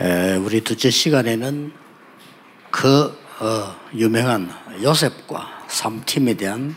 [0.00, 1.72] 에, 우리 둘째 시간에는
[2.70, 4.50] 그 어, 유명한
[4.82, 6.74] 요셉과 삼팀에 대한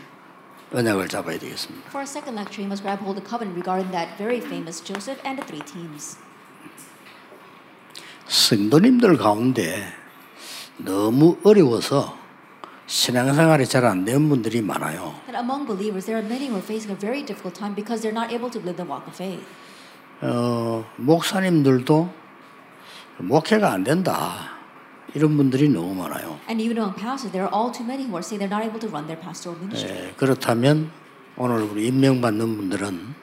[0.72, 1.88] 언약을 잡아야 되겠습니다.
[1.88, 4.82] For our second lecture, you must grab hold of the covenant regarding that very famous
[4.84, 6.18] Joseph and the three teams.
[8.28, 9.82] 성도님들 가운데
[10.76, 12.16] 너무 어려워서
[12.86, 15.14] 신앙생활이 잘 안 되는 분들이 많아요.
[15.26, 18.14] That among believers, there are many who are facing a very difficult time because they're
[18.14, 19.44] not able to live the walk of faith.
[20.20, 22.10] 어, 목사님들도
[23.18, 24.50] 목회가 안 된다.
[25.14, 26.38] 이런 분들이 너무 많아요.
[26.48, 28.78] And even among pastors, there are all too many who are saying they're not able
[28.80, 29.90] to run their pastoral ministry.
[29.90, 30.90] 에, 그렇다면
[31.36, 33.14] 오늘 우리 임명받는 분들은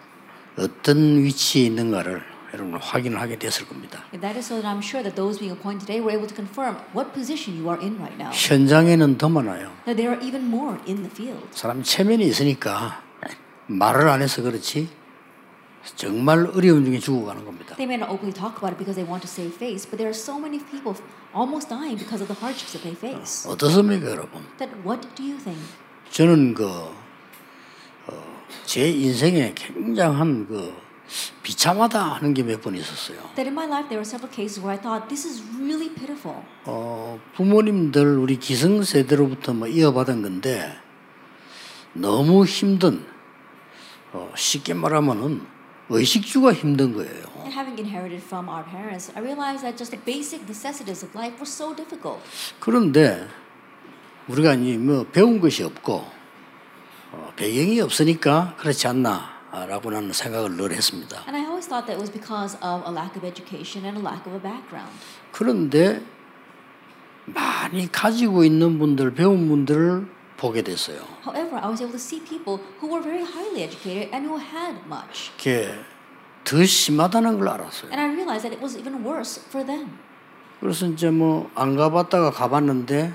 [0.57, 2.23] 어떤 위치에 있는가를
[2.53, 4.03] 여러분 확인을 하게 됐을 겁니다.
[4.13, 6.33] If that is so, then I'm sure that those being appointed today were able to
[6.35, 8.31] confirm what position you are in right now.
[8.31, 9.69] 현장에는 더 많아요.
[9.85, 11.45] That there are even more in the field.
[11.51, 13.03] 사람 체면이 있으니까
[13.67, 14.87] 말을 안 해서 그렇지
[15.95, 17.75] 정말 어려움 중에 죽어가는 겁니다.
[17.75, 20.09] They may not openly talk about it because they want to save face, but there
[20.09, 20.97] are so many people
[21.33, 23.45] almost dying because of the hardships that they face.
[23.47, 24.41] 어떻습니까, 여러분?
[24.57, 25.61] That what do you think?
[26.09, 28.13] 저는 그, 어,
[28.65, 30.73] 제 인생에 굉장한 그,
[31.43, 33.17] 비참하다 하는 게 몇 번 있었어요.
[33.37, 36.41] That in my life there were several cases where I thought this is really pitiful.
[36.65, 40.73] 어, 부모님들, 우리 기성 세대로부터 뭐 이어받은 건데,
[41.93, 43.05] 너무 힘든,
[44.13, 45.45] 어, 쉽게 말하면은
[45.89, 47.35] 의식주가 힘든 거예요.
[47.45, 51.37] And having inherited from our parents, I realized that just the basic necessities of life
[51.37, 52.21] were so difficult.
[52.59, 53.27] 그런데
[54.27, 56.05] 우리가 이제 뭐 배운 것이 없고
[57.11, 61.23] 어, 배경이 없으니까 그렇지 않나라고 나는 생각을 늘 했습니다.
[61.27, 64.03] And I always thought that it was because of a lack of education and a
[64.03, 64.91] lack of a background.
[65.31, 66.01] 그런데
[67.25, 70.99] 많이 가지고 있는 분들, 배운 분들을 보게 됐어요.
[71.25, 74.75] However, I was able to see people who were very highly educated and who had
[74.87, 75.31] much.
[75.37, 75.69] 그게
[76.43, 77.91] 더 심하다는 걸 알았어요.
[77.91, 79.97] And I realized that it was even worse for them.
[80.59, 83.13] 그래서 이제 뭐 안 가봤다가 가봤는데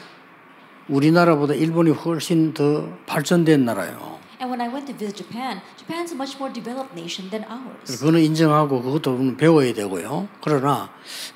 [0.89, 4.20] 우리나라보다 일본이 훨씬 더 발전된 나라예요.
[4.41, 7.99] And when I went to visit Japan, Japan's a much more developed nation than ours.
[7.99, 10.29] 그거는 인정하고 그것도 배워야 되고요.
[10.41, 10.89] 그러나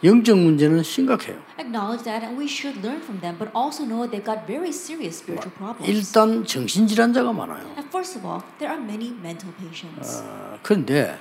[0.02, 1.36] 영적 문제는 심각해요.
[1.58, 5.20] Acknowledge that and we should learn from them, but also know they've got very serious
[5.20, 5.84] spiritual problems.
[5.84, 7.60] 일단 정신 질환자가 많아요.
[7.76, 10.24] And first of all, there are many mental patients.
[10.24, 11.18] 어, 그런데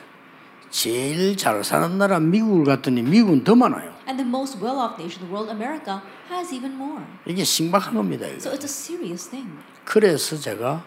[0.69, 3.91] 제일 잘 사는 나라 미국을 갔더니 미국은 더 많아요.
[4.07, 6.01] And the most well-off nation in the world, America,
[6.31, 7.03] has even more.
[7.25, 8.25] 이게 심각한 겁니다.
[8.25, 8.37] 이거.
[8.39, 9.51] So it's a serious thing.
[9.83, 10.83] 그래서 제가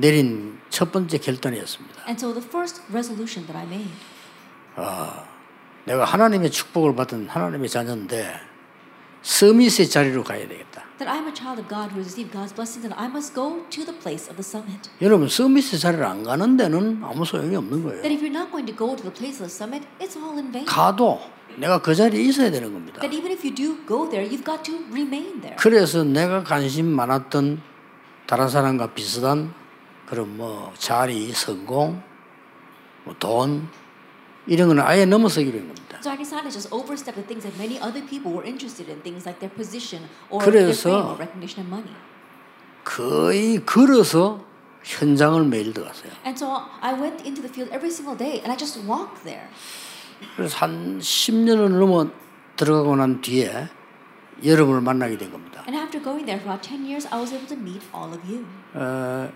[0.00, 2.02] 내린 첫 번째 결단이었습니다.
[2.06, 3.90] And so the first resolution that I made,
[5.84, 8.40] 내가 하나님의 축복을 받은 하나님의 자녀인데
[9.22, 10.84] 서밋의 자리로 가야 되겠다.
[10.98, 13.84] that I'm a child of God who received God's blessings, and I must go to
[13.84, 14.90] the place of the summit.
[15.00, 18.02] 여러분 서밋의 자리를 안 가는 데는 아무 소용이 없는 거예요.
[18.02, 20.38] That if you're not going to go to the place of the summit, it's all
[20.38, 20.66] in vain.
[20.66, 21.20] 가도
[21.56, 23.00] 내가 그 자리에 있어야 되는 겁니다.
[23.00, 25.56] That even if you do go there, you've got to remain there.
[25.58, 27.60] 그래서 내가 관심 많았던
[28.26, 29.54] 다른 사람과 비슷한
[30.08, 32.02] 그런 뭐 자리, 성공,
[33.04, 33.68] 뭐 돈
[34.46, 35.98] 이런 거는 아예 넘어서기로 한 겁니다.
[36.00, 39.02] So I decided to just overstep the things that many other people were interested in,
[39.02, 41.92] things like their position or their fame or recognition and money.
[42.84, 44.40] 거의 걸어서
[44.82, 46.12] 현장을 매일 들어갔어요.
[46.24, 49.48] And so I went into the field every single day, and I just walked there.
[50.36, 52.08] 그래서 한 10년을 넘어
[52.56, 53.68] 들어가고 난 뒤에
[54.42, 55.60] 여러분을 만나게 된 겁니다.
[55.68, 58.24] And after going there for about 10 years, I was able to meet all of
[58.24, 58.46] you.
[58.72, 59.28] 어,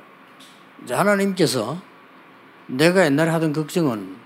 [0.85, 1.79] 이제 하나님께서
[2.67, 4.17] 내가 옛날에 하던 걱정은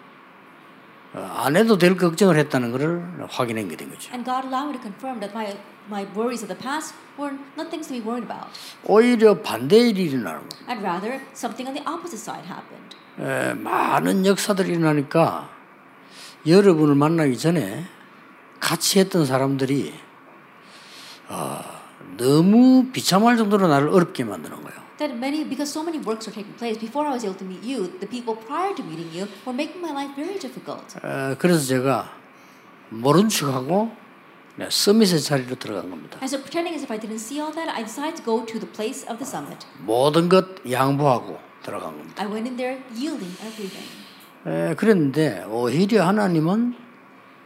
[1.14, 4.10] 어, 안 해도 될 걱정을 했다는 것을 확인한 게 된 거죠.
[4.12, 5.56] And God allowed me to confirm that my,
[5.88, 8.48] my worries of the past were not things to be worried about.
[8.84, 10.58] 오히려 반대의 일이 일어나는 겁니다.
[10.68, 12.96] And rather, something on the opposite side happened.
[13.18, 15.48] 에, 많은 역사들이 일어나니까
[16.46, 17.86] 여러분을 만나기 전에
[18.60, 19.94] 같이 했던 사람들이
[21.28, 21.60] 어,
[22.18, 24.85] 너무 비참할 정도로 나를 어렵게 만드는 거예요.
[24.98, 27.62] That many, because so many works were taking place, before I was able to meet
[27.62, 30.96] you, the people prior to meeting you were making my life very difficult.
[31.04, 32.10] 에, 그래서 제가
[32.88, 33.90] 모른 척하고
[34.56, 36.16] 네, 서밋의 자리로 들어간 겁니다.
[36.22, 38.58] And so, pretending as if I didn't see all that, I decided to go to
[38.58, 39.66] the place of the summit.
[39.84, 42.22] 모든 것 양보하고 들어간 겁니다.
[42.22, 43.84] I went in there yielding everything.
[44.46, 46.74] 에, 그랬는데 오히려 하나님은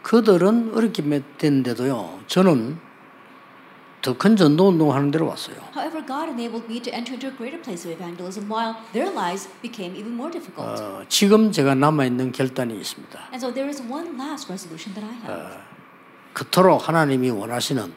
[0.02, 1.02] 그들은 어렵게
[1.36, 2.20] 됐는데도요.
[2.28, 2.78] 저는
[4.02, 5.56] 더큰 전도 운동을 하는 데로 왔어요.
[5.76, 9.48] However, God enabled me to enter into a greater place of evangelism while their lives
[9.60, 10.82] became even more difficult.
[10.82, 13.18] 어, 지금 제가 남아 있는 결단이 있습니다.
[13.32, 15.60] And so, there is one last resolution that I have
[16.32, 17.92] 그토록 하나님이 원하시는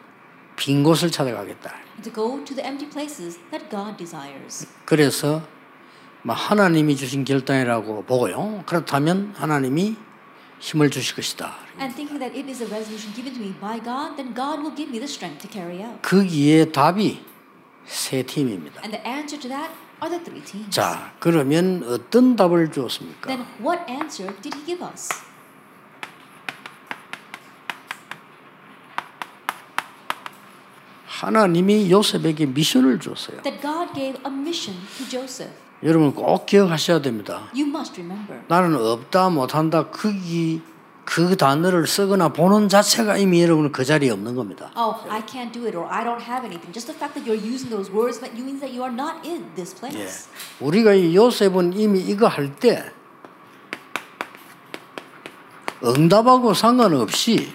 [0.57, 1.71] 빈 곳을 찾아가겠다.
[2.03, 4.67] to go to the empty places that God desires.
[4.85, 5.41] 그래서
[6.23, 8.63] 뭐 하나님이 주신 결단이라고 보고요.
[8.65, 9.95] 그렇다면 하나님이
[10.63, 11.57] 힘을 주실 것이다.
[11.77, 14.73] and thinking that it is a resolution given to me by God, then God will
[14.73, 16.01] give me the strength to carry out.
[16.01, 17.19] 거기에 답이
[17.85, 18.79] 세 팀입니다.
[18.81, 19.69] And the answer to that
[20.01, 20.69] are the three teams.
[20.69, 23.27] 자, 그러면 어떤 답을 주었습니까?
[23.27, 25.09] Then what answer did he give us?
[31.05, 33.41] 하나님이 요셉에게 미션을 줬어요.
[33.41, 35.62] That God gave a mission to Joseph.
[35.83, 37.49] 여러분 꼭 기억하셔야 됩니다.
[37.53, 38.41] You must remember.
[38.47, 40.61] 나는 없다 못한다 거기
[41.05, 44.71] 그 단어를 쓰거나 보는 자체가 이미 여러분은 그 자리에 없는 겁니다.
[44.77, 46.71] Oh, I can't do it or I don't have anything.
[46.71, 49.53] Just the fact that you're using those words that means that you are not in
[49.55, 49.79] this 예.
[49.91, 50.29] place.
[50.61, 52.83] 우리가 이 요셉은 이미 이거 할 때
[55.83, 57.51] 응답하고 상관없이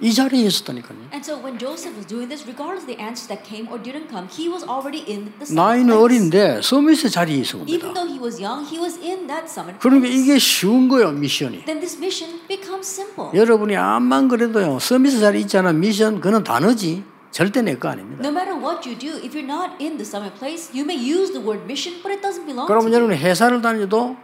[0.00, 0.98] 이 자리에 있었다니까요.
[1.12, 4.08] And so when Joseph was doing this, regardless of the answers that came or didn't
[4.12, 5.96] come, he was already in the summit 나이는.
[5.96, 7.94] 어린데 서밋의 자리에 있은 Even 겁니다.
[7.96, 10.20] though he was young, he was in that summit 그러니까 place.
[10.20, 11.64] 이게 쉬운 거예요, 미션이.
[11.64, 13.32] Then this mission becomes simple.
[13.32, 17.02] 여러분이 암만 그래도요, 서밋의 자리에 있잖아, 미션, 그는 단어지.
[17.30, 18.20] 절대 내거 아닙니다.
[18.24, 21.32] No matter what you do, if you're not in the summit place, you may use
[21.32, 22.92] the word mission, but it doesn't belong 그러면.
[22.92, 24.16] 여러분이 회사를 다녀도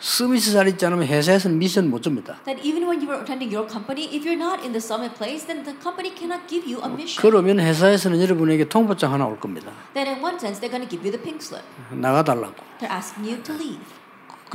[0.00, 2.38] 서밋의 자리에 있지 않으면 회사에서는 미션 못 줍니다.
[2.44, 5.44] That even when you are attending your company, if you're not in the summit place,
[5.46, 7.18] then the company cannot give you a mission.
[7.20, 9.72] 그러면 회사에서는 여러분에게 통보장 하나 올 겁니다.
[9.94, 11.66] Then in one sense, they're going to give you the pink slip.
[11.90, 12.54] 나가달라고.
[12.78, 13.82] They're asking you to leave.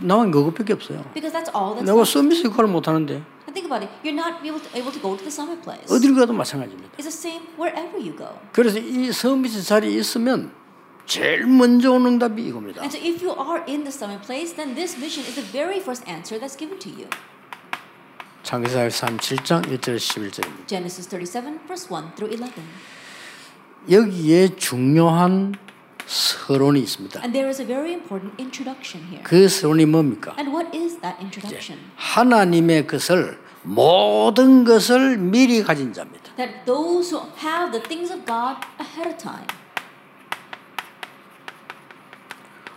[0.01, 1.03] 나만 그것밖에 없어요.
[1.13, 2.05] Because that's all that's 내가.
[2.05, 3.13] 서밋 역할을 못 하는데
[3.43, 3.91] And think about it.
[4.01, 5.91] You're not able to, able to go to the summit place.
[5.91, 6.95] 어딜 가도 마찬가지입니다.
[6.97, 8.31] It's the same wherever you go.
[8.53, 10.51] 그래서 이 서밋의 자리에 있으면
[11.05, 12.81] 제일 먼저 오는 응답이 이겁니다.
[12.81, 15.79] And so if you are in the summit place, then this mission is the very
[15.79, 17.07] first answer that's given to you.
[18.43, 20.67] 창세기 37장 1절 11절입니다.
[20.67, 22.63] Genesis 37, verse 1 through 11.
[23.89, 25.55] 여기에 중요한
[26.05, 27.21] 서론이 있습니다.
[27.21, 29.23] And there is a very important introduction here.
[29.23, 30.35] 그 서론이 뭡니까?
[30.37, 31.79] And what is that introduction?
[31.95, 36.35] 하나님의 것을 모든 것을 미리 가진 자입니다.
[36.35, 39.47] That those who have the things of God ahead of time.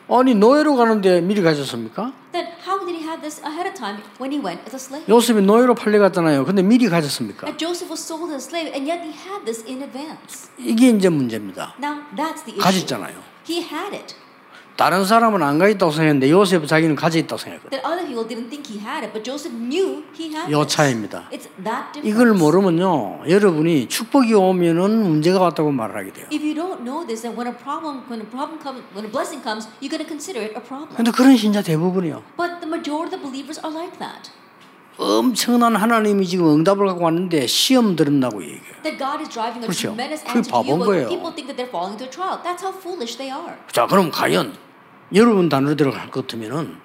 [0.08, 2.12] 아니 노예로 가는데 미리 가졌습니까?
[2.32, 5.04] Then how did he have this ahead of time when he went as a slave?
[5.08, 6.44] 요셉이 노예로 팔려갔잖아요.
[6.44, 7.46] 근데 미리 가졌습니까?
[7.46, 10.48] And Joseph was sold as a slave, and yet he had this in advance.
[10.58, 11.74] 이게 이제 문제입니다.
[11.82, 12.62] Now that's the issue.
[12.62, 13.18] 가졌잖아요.
[13.48, 14.14] He had it.
[14.76, 17.80] 다른 사람은 안 가있다고 생각했는데 요셉은 자기는 가져 있다고 생각했거든요.
[17.80, 20.68] That other people didn't think he had it, but Joseph knew he had 요 it.
[20.68, 21.28] 차이입니다.
[21.32, 22.04] It's that difference.
[22.04, 26.26] 이걸 모르면요, 여러분이 축복이 오면은 문제가 왔다고 말을 하게 돼요.
[26.30, 29.10] If you don't know this, then when a problem, when a problem comes, when a
[29.10, 30.92] blessing comes, you're going to consider it a problem.
[30.94, 32.36] 근데 그런 신자 대부분이요.
[32.36, 34.30] But the majority of the believers are like that.
[34.98, 38.76] 엄청난 하나님이 지금 응답을 갖고 왔는데 시험 들었다고 얘기해요.
[39.60, 39.94] 그렇죠.
[39.94, 41.08] 그게 바본 거예요.
[43.72, 44.65] 자, 그럼 과연
[45.14, 46.76] 여러분 단어로 들어갈 것 같으면은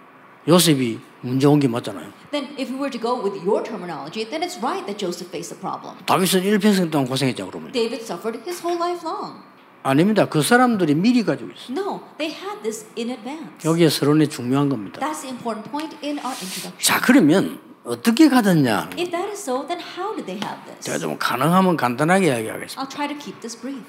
[0.48, 2.12] 요셉이 문제 온 게 맞잖아요.
[2.32, 5.54] Then, if we were to go with your terminology, then it's right that Joseph faced
[5.54, 5.98] a problem.
[6.06, 7.72] 다윗은 일평생 동안 고생했죠, 그러면.
[7.72, 9.42] David suffered his whole life long.
[9.84, 10.26] 아닙니다.
[10.30, 11.78] 그 사람들이 미리 가지고 있어요.
[11.78, 13.66] No, they had this in advance.
[13.66, 15.00] 여기에 서론이 중요한 겁니다.
[15.00, 16.74] That's the important point in our introduction.
[16.80, 18.90] 자, 그러면 어떻게 가졌냐?
[18.98, 21.02] If that is so, then how did they have 제가 this?
[21.02, 22.82] 좀 가능하면 간단하게 이야기하겠습니다.
[22.82, 23.82] I'll try to keep this brief.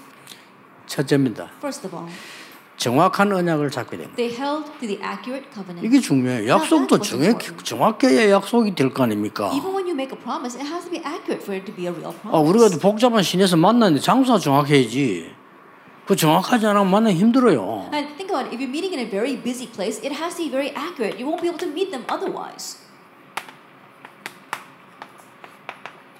[0.86, 1.48] 첫째입니다.
[1.58, 2.10] First of all,
[2.76, 4.16] 정확한 언약을 잡게 됩니다.
[5.82, 6.48] 이게 중요해요.
[6.48, 7.62] 약속도 important.
[7.64, 9.50] 정확해야 약속이 될 거 아닙니까?
[12.24, 12.68] 아, 우리가.
[12.80, 15.30] 복잡한 신에서 만났는데 장소가 정확해야지.
[16.06, 17.88] 그 정확하지 않으면 만나기 힘들어요.
[17.94, 18.54] And think about it.
[18.54, 21.20] If you're meeting in a very busy place, it has to be very accurate.
[21.20, 22.81] You won't be able to meet them otherwise.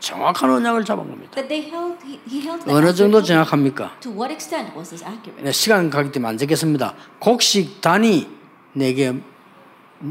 [0.03, 1.31] 정확한 언약을 잡은 겁니다.
[1.35, 3.23] That they held, he, he held to the 어느 정도.
[3.23, 3.99] 정확합니까?
[4.01, 5.43] To what extent was this accurate?
[5.43, 6.95] 네, 시간 가기 때문에 안 적겠습니다.
[7.21, 8.27] 곡식 단위
[8.73, 9.15] 내게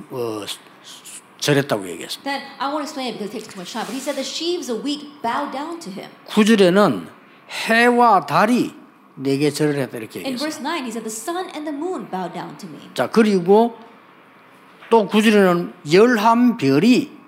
[0.09, 0.45] 어,
[1.39, 2.23] 절했다고 얘기했습니다.
[2.23, 3.83] Then I won't explain it because it takes too much time.
[3.85, 6.09] But he said the sheaves of wheat bowed down to him.
[6.29, 7.07] 9절에는
[7.67, 8.73] 해와 달이
[9.15, 10.39] 내게 절을 했다 이렇게 In 얘기했어요.
[10.39, 12.79] verse 9, he said the sun and the moon bowed down to me.
[12.93, 13.75] 자 그리고
[14.89, 17.19] 또 9절에는 열한 별이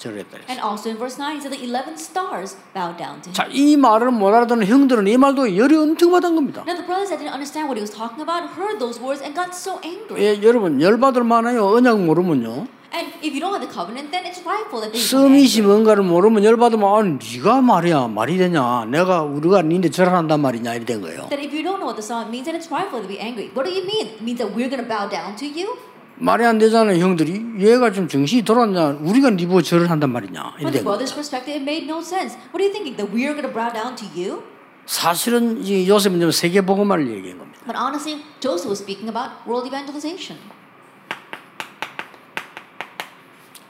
[0.00, 0.38] 절했다.
[0.48, 3.36] And also in verse 9, he said the 11 stars bowed down to him.
[3.36, 6.64] 자, 이 말을 못 알아듣는 형들은 이 말도 열이 엄청 받은 겁니다.
[6.66, 9.36] Now the brothers that didn't understand what he was talking about heard those words and
[9.36, 10.16] got so angry.
[10.18, 11.68] 예, 여러분 열 받을 만해요.
[11.76, 12.66] 언약 모르면요.
[12.92, 15.62] And if you don't have the covenant, then it's rightful that they angry.
[15.62, 18.86] 뭔가를 모르면 열받으면 아, 네가 말이야 말이 되냐?
[18.90, 21.28] 내가 우리가 니네 절한단 말이냐 이래 된 거예요.
[21.30, 23.54] That if you don't know what the song means, then it's rightful to be angry.
[23.54, 24.18] What do you mean?
[24.18, 25.78] It means that we're going to bow down to you?
[26.20, 27.42] 말이 안 되잖아요, 형들이.
[27.58, 28.98] 얘가 좀 정신이 돌았냐?
[29.00, 30.54] 우리가 니보 절을 한단 말이냐?
[30.58, 32.36] From the brother's perspective, it made no sense.
[32.52, 32.96] What are you thinking?
[32.96, 34.42] That we're going to bow down to you?
[34.84, 37.60] 사실은 이 요셉은 좀 세계 복음화를 얘기한 겁니다.
[37.64, 40.36] But honestly, Joseph was speaking about world evangelization.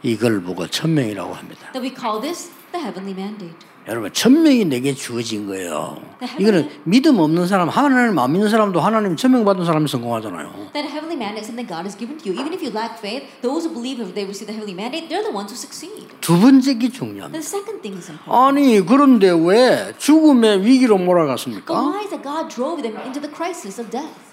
[0.03, 1.71] 이걸 보고 천명이라고 합니다.
[1.73, 3.70] That we call this the heavenly mandate.
[3.91, 6.01] 여러분 천명이 내게 주어진 거예요.
[6.39, 10.71] 이거는 믿음 없는 사람, 하나님 안 믿는 사람도 하나님 천명 받은 사람이 성공하잖아요.
[10.73, 12.39] That heavenly mandate is something God has given to you.
[12.39, 15.27] Even if you lack faith, those who believe if they receive the heavenly mandate, they're
[15.27, 16.07] the ones who succeed.
[16.21, 17.35] 두 번째 게 중요합니다.
[17.35, 18.31] The second thing is important.
[18.31, 21.75] 아니 그런데 왜 죽음의 위기로 But 몰아갔습니까?
[21.75, 24.30] why is that God drove them into the crisis of death?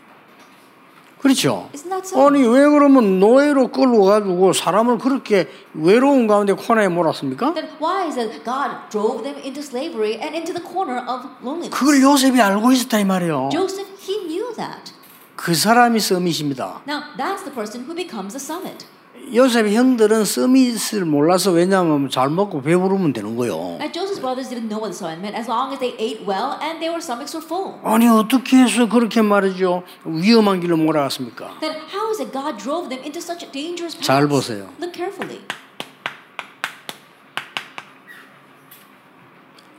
[1.19, 1.69] 그렇죠.
[1.73, 2.25] Isn't that so?
[2.25, 7.53] 아니 왜 그러면 노예로 끌고 가지고 사람을 그렇게 외로운 가운데 코너에 몰았습니까?
[7.53, 11.71] Then why is it God drove them into slavery and into the corner of loneliness?
[11.71, 13.49] 그걸 요셉이 알고 있었다 이 말이에요.
[13.51, 14.93] Joseph, he knew that.
[15.35, 16.81] 그 사람이 서밋입니다.
[16.87, 18.85] Now, that's the person who becomes a summit.
[19.33, 23.77] 요셉의 형들은 서밋을 몰라서 왜냐하면 잘 먹고 배부르면 되는 거예요.
[23.79, 26.55] Now, Joseph's brothers didn't know what the summit meant as long as they ate well
[26.61, 27.79] and their stomachs were full.
[27.83, 31.59] 아니 어떻게 해서 그렇게 말이죠 위험한 길로 몰아갔습니까?
[31.59, 34.07] Then how is it God drove them into such dangerous paths?
[34.07, 34.69] 잘 보세요.
[34.79, 35.41] Look carefully.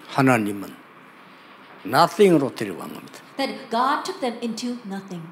[0.09, 0.75] 하나님은
[1.87, 3.19] nothing으로 데려간 겁니다.
[3.37, 5.23] That God took them into nothing.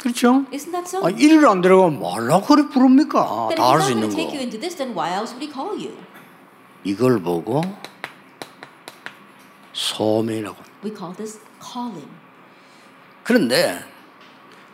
[0.00, 0.44] 그렇죠?
[0.50, 1.04] Isn't that so?
[1.06, 3.50] 아, 일을 안 들어가면 말라 그래 부릅니까?
[3.56, 4.16] 다 할 수 있는 거.
[4.60, 4.76] this,
[5.12, 5.94] else would He call you?
[6.84, 7.60] 이걸 보고
[9.72, 10.56] 소명이라고.
[10.84, 12.08] We call this calling.
[13.24, 13.84] 그런데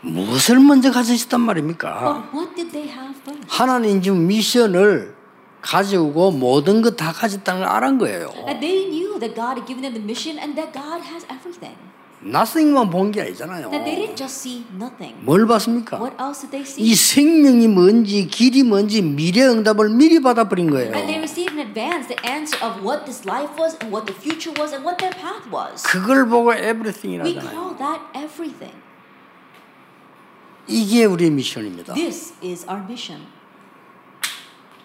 [0.03, 1.99] 무엇을 먼저 가지셨단 말입니까?
[2.01, 3.45] But what did they have first?
[3.49, 5.17] 하나님 지금 미션을
[5.61, 8.31] 가지고 모든 것 다 가졌다는 걸 알은 거예요.
[8.47, 11.75] That they knew that God had given them the mission and that God has everything.
[12.27, 13.71] Nothing만 본 게 아니잖아요.
[13.71, 15.15] That they didn't just see nothing.
[15.25, 15.97] 뭘 봤습니까?
[15.99, 16.95] What else did they 이 see?
[16.95, 20.93] 생명이 뭔지 길이 뭔지 미래 응답을 미리 받아버린 거예요.
[20.93, 24.17] And they received in advance the answer of what this life was and what the
[24.19, 25.83] future was and what their path was.
[25.85, 27.51] 그걸 보고 We everything이라잖아요.
[27.55, 28.75] call that everything.
[30.69, 31.95] 이게 우리의 미션입니다.
[31.95, 33.23] This is our mission.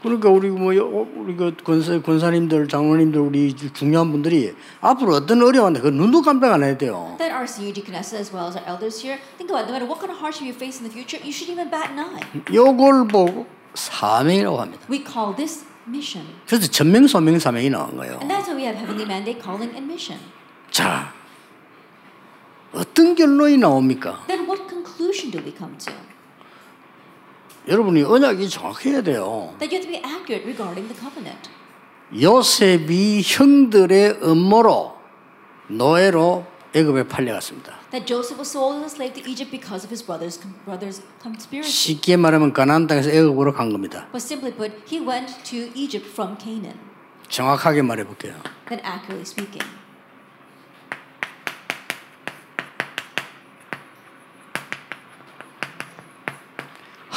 [0.01, 5.81] 그러니까 우리 뭐 여- 우리 그 권사 권사님들, 장로님들 우리 중요한 분들이 앞으로 어떤 어려움인데
[5.81, 7.15] 그 눈도 깜빡 안 해야 돼요.
[7.19, 10.01] That our senior deaconess as well as our elders here, think about no matter what
[10.01, 12.21] kind of hardship you face in the future, you should even bat an eye.
[12.51, 14.81] 요걸 보고 사명이라고 합니다.
[14.89, 16.25] We call this mission.
[16.49, 18.17] 그래서 전명, 소명, 사명이 나온 거예요.
[18.25, 20.17] And that's why we have heavenly mandate, calling, and mission.
[20.71, 21.13] 자,
[22.73, 24.25] 어떤 결론이 나옵니까?
[24.25, 25.93] Then what conclusion do we come to?
[27.67, 29.53] 여러분이 언약이 정확해야 돼요.
[29.59, 31.49] That you have to be accurate regarding the covenant.
[32.19, 34.93] 요셉이 형들의 음모로
[35.69, 37.79] 노예로 애굽에 팔려갔습니다.
[37.91, 41.71] That Joseph was sold as a slave to Egypt because of his brother's brother's conspiracy.
[41.95, 44.07] 쉽게 말하면 가나안 땅에서 애굽으로 간 겁니다.
[44.11, 46.79] But simply put, he went to Egypt from Canaan.
[47.29, 48.33] 정확하게 말해 볼게요.
[48.67, 49.63] Then accurately speaking.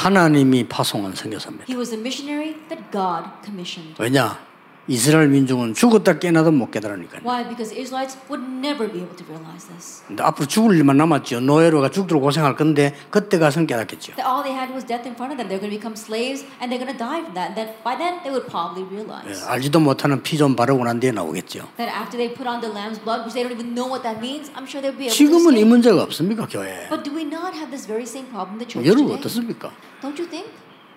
[0.04, 1.64] 하나님이 파송한 선교사입니다.
[1.66, 3.96] He was a missionary that God commissioned.
[3.98, 4.38] 왜냐?
[4.86, 7.22] 이스라엘 민족은 죽었다 깨나도 못 깨달으니까요.
[7.24, 7.48] Why?
[7.48, 10.04] Because Israelites would never be able to realize this.
[10.06, 11.40] 근데 앞으로 죽을 일만 남았죠.
[11.40, 14.12] 노예로가 죽도록 고생할 건데 그때 가서 깨닫겠죠.
[14.16, 15.48] That all they had was death in front of them.
[15.48, 17.52] They're going to become slaves and they're going to die from that.
[17.52, 21.00] And then by then they would probably 예, realize 알지도 못하는 피 좀 바르고 난
[21.00, 21.64] 뒤에 나오겠죠.
[21.80, 24.20] that after they put on the lamb's blood, which they don't even know what that
[24.20, 25.64] means, I'm sure they'll be able to 지금은 이.
[25.64, 26.92] 문제가 없습니까 교회에?
[26.92, 29.24] But do we not have this very same problem in the church 여러분 today?
[29.24, 29.72] 어떻습니까?
[30.04, 30.44] Don't you think?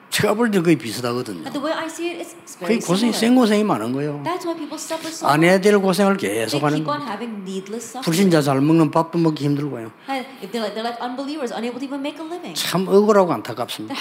[0.10, 1.44] 제가 볼 때 거의 비슷하거든요.
[1.44, 3.20] That the way I see it, it's, it's 거의 very 고생, similar.
[3.20, 4.24] 생고생이 많은 거예요.
[4.24, 5.28] That's why people suffer so.
[5.30, 7.02] 해야 될 고생을 계속 하는 거예요.
[8.04, 9.92] 불신자 잘 먹는 밥도 먹기 힘들고요.
[10.08, 10.26] They're
[10.58, 12.54] like, they're like.
[12.56, 13.94] 참 억울하고 안타깝습니다.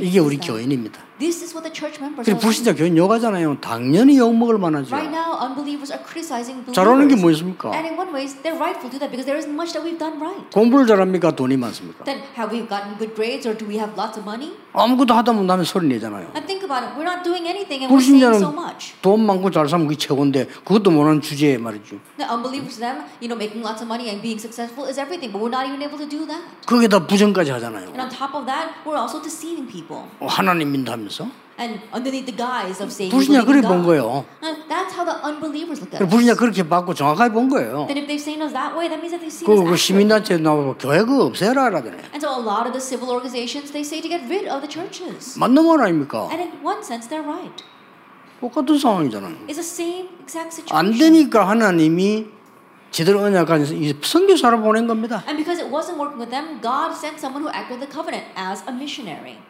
[0.00, 0.38] 이게 우리?
[0.38, 1.00] 교인입니다.
[1.18, 2.74] This is what the church members 그리고 are 불신자.
[2.74, 3.58] 교인 욕하잖아요.
[3.60, 4.94] 당연히 욕먹을 만하죠.
[4.94, 7.20] Right now, unbelievers are criticizing 잘하는 게 believers.
[7.20, 7.74] 뭐 있습니까?
[7.74, 10.16] And in one ways, they're rightful to that because there isn't much that we've done
[10.22, 10.46] right.
[10.54, 11.32] 공부를 잘합니까?
[11.34, 12.04] 돈이 많습니까?
[12.04, 14.54] Then have we gotten good grades or do we have lots of money?
[14.72, 16.30] 아무것도 하다 못하면 소리 내잖아요.
[16.36, 16.94] And think about it.
[16.98, 18.94] We're not doing anything and we're saying so much.
[19.02, 21.98] 돈 많고 잘 살면 그게 최고인데 그것도 모르는 주제에 말이죠.
[22.18, 25.40] The unbelievers, them, you know, making lots of money and being successful is everything, but
[25.40, 26.42] we're not even able to do that.
[26.66, 27.88] 거기다 부정까지 하잖아요.
[27.96, 30.04] And on top of that, we're also deceiving people.
[30.20, 31.26] 어, 하나님 믿다면서?
[31.58, 33.82] And underneath the guise of saying 불신자 그렇게 본.
[33.82, 34.24] 거예요.
[34.70, 36.08] That's how the unbelievers look at us.
[36.08, 37.86] 불신자 그렇게 받고 정확하게 본 거예요.
[37.90, 39.74] Then if they've seen us that way, that means that they see 그, 그 us
[39.74, 39.82] accurately.
[39.82, 43.82] 시민단체 나와서 교회 그거 없애라 하라더니 And so a lot of the civil organizations, they
[43.82, 45.34] say to get rid of the churches.
[45.34, 46.30] 맞는 말 아닙니까?
[46.30, 47.64] And in one sense, they're right.
[48.38, 49.50] 똑같은 상황이잖아요.
[49.50, 50.94] It's the same exact 안 situation.
[50.94, 52.26] 되니까 하나님이
[52.94, 55.24] 제대로 언약한 이 선교사를 보낸 겁니다.
[55.26, 58.62] And because it wasn't working with them, God sent someone who acted the covenant as
[58.68, 59.42] a missionary.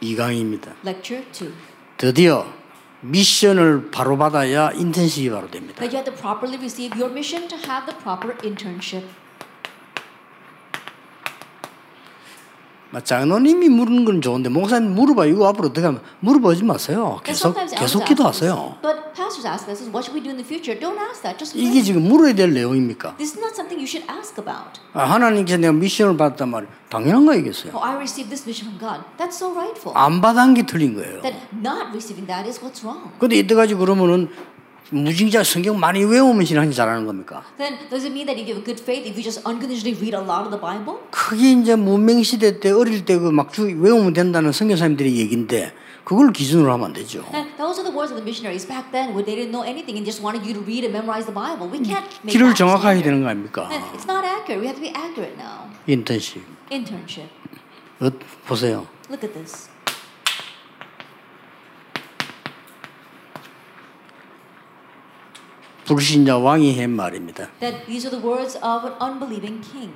[0.00, 0.74] 이강입니다.
[0.84, 1.52] Lecture 2.
[1.96, 2.46] 드디어
[3.02, 5.80] 미션을 바로 받아야 인턴십이 바로 됩니다.
[5.80, 9.04] That you have to properly receive your mission to have the proper internship.
[13.04, 17.20] 장로님이 물은 건 좋은데 목사님 물어봐 이거 앞으로 어떻게 하면 물어보지 마세요.
[17.22, 18.78] 계속 계속 기도하세요.
[18.82, 20.74] But pastors ask us, what should we do in the future?
[20.74, 21.38] Don't ask that.
[21.38, 21.82] Just 이게.
[21.82, 23.16] 지금 물어야 될 내용입니까?
[23.16, 24.80] This is not something you should ask about.
[24.92, 26.72] 아, 하나님께서 내가 미션을 받았단 말이에요.
[26.90, 27.70] 당연한 거 얘기했어요.
[27.72, 29.06] Oh, I received this mission from God.
[29.16, 29.94] That's so rightful.
[29.94, 31.22] 안 받은 게 틀린 거예요.
[31.22, 33.14] That not receiving that is what's wrong.
[33.20, 34.28] 근데 이때까지 그러면은
[34.90, 37.44] 무징자 성경 많이 외우면 신앙이 잘하는 겁니까?
[37.58, 40.14] Then does it mean that if you have good faith, if you just unconditionally read
[40.14, 40.98] a lot of the Bible?
[41.10, 46.92] 그게 이제 문명 시대 때 어릴 때그막 외우면 된다는 선교사님들의 얘기인데 그걸 기준으로 하면 안
[46.92, 47.22] 되죠.
[47.32, 49.94] And those are the words of the missionaries back then, where they didn't know anything
[49.94, 51.70] and just wanted you to read and memorize the Bible.
[51.70, 53.02] We can't make 길을 정확하게.
[53.06, 53.70] 되는 거 아닙니까?
[53.70, 54.58] And it's not accurate.
[54.58, 55.70] We have to be accurate now.
[55.86, 56.42] 인턴십.
[56.74, 57.30] Internship.
[58.02, 58.10] 어,
[58.44, 58.90] 보세요.
[59.08, 59.69] Look at this.
[65.94, 67.48] 불신자 왕이 한 말입니다.
[67.58, 69.92] That these are the words of an unbelieving king.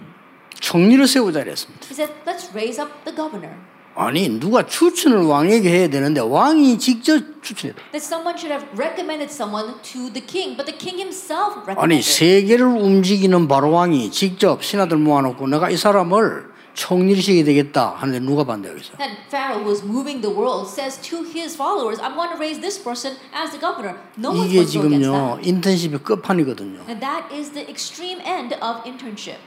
[0.59, 1.87] 총리를 세우자 이랬습니다.
[1.87, 3.55] He said, "Let's raise up the governor."
[3.95, 7.81] 아니 누가 추천을 왕에게 해야 되는데 왕이 직접 추천했다.
[7.93, 12.03] That someone should have recommended someone to the king, but the king himself 아니 recommended.
[12.03, 18.97] 세계를 움직이는 바로 왕이 직접 신하들 모아놓고 내가 이 사람을 시켜야 되겠다 하는데 누가 반대하겠어?
[18.99, 22.83] That Pharaoh was moving the world says to his followers, "I'm going to raise this
[22.83, 25.39] person as the governor." No one's 이게 지금요.
[25.43, 26.85] 인턴십의 끝판이거든요.
[26.89, 29.39] And that is the extreme end of internship.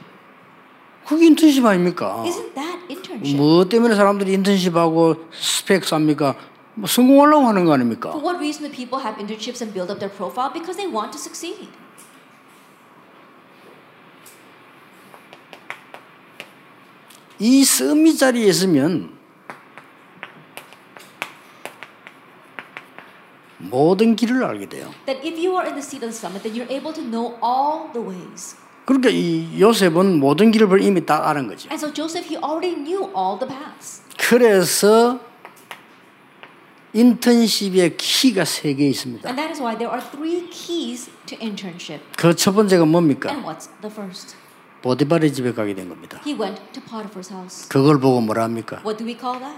[1.06, 2.24] 그게 인턴십 아닙니까?
[2.26, 3.36] Isn't that internship?
[3.36, 6.34] 뭐 때문에 사람들이 인턴십하고 스펙 쌉니까?
[6.74, 8.10] 뭐 성공하려고 하는 거 아닙니까?
[8.10, 10.52] For what reason do people have internships and build up their profile?
[10.52, 11.68] Because they want to succeed.
[17.40, 19.16] 이 썸미 자리에 있으면
[23.58, 24.90] 모든 길을 알게 돼요.
[25.06, 27.36] That if you are in the seat of the summit, then you're able to know
[27.42, 28.56] all the ways.
[28.86, 31.68] 그러니까 이 요셉은 모든 길을 이미 다 아는 거죠.
[31.70, 34.02] And so Joseph, he already knew all the paths.
[34.16, 35.20] 그래서
[36.94, 39.28] 인턴십의 키가 세 개 있습니다.
[39.28, 42.00] And that is why there are three keys to internship.
[42.16, 43.28] 그 첫 번째가 뭡니까?
[43.30, 44.34] And what's the first?
[44.82, 46.20] 보디발의 집에 가게 된 겁니다.
[46.24, 47.68] He went to Potiphar's house.
[47.68, 48.80] 그걸 보고 뭐라 합니까?
[48.84, 49.56] What do we call that?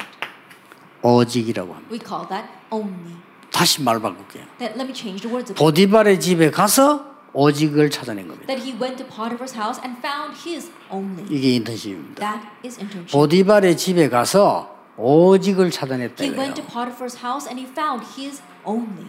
[1.03, 1.93] 오직이라고 합니다.
[1.93, 3.17] We call that only.
[3.53, 4.45] 다시 말 바꿀게요.
[4.59, 5.53] That let me change the words.
[5.55, 8.47] 보디발의 집에 가서 오직을 찾아낸 겁니다.
[8.47, 11.27] That he went to Potiphar's house and found his only.
[11.29, 12.21] 이게 인턴십입니다.
[12.21, 13.13] That is internship.
[13.13, 19.09] 보디발의 집에 가서 오직을 찾아냈다 He went to Potiphar's house and he found his only.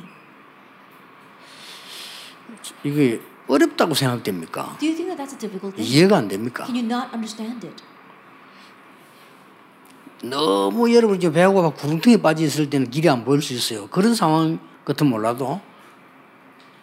[2.84, 3.22] 이게
[3.52, 4.78] 어렵다고 생각됩니까?
[4.80, 5.84] Do you think that that's a difficult thing?
[5.84, 6.66] 이해가 안 됩니까?
[6.66, 7.84] Can you not understand it?
[10.24, 13.88] 너무 여러분 지금 배우고 막 구렁텅이에 빠져 있을 때는 길이 안 보일 수 있어요.
[13.88, 15.60] 그런 상황 같은 몰라도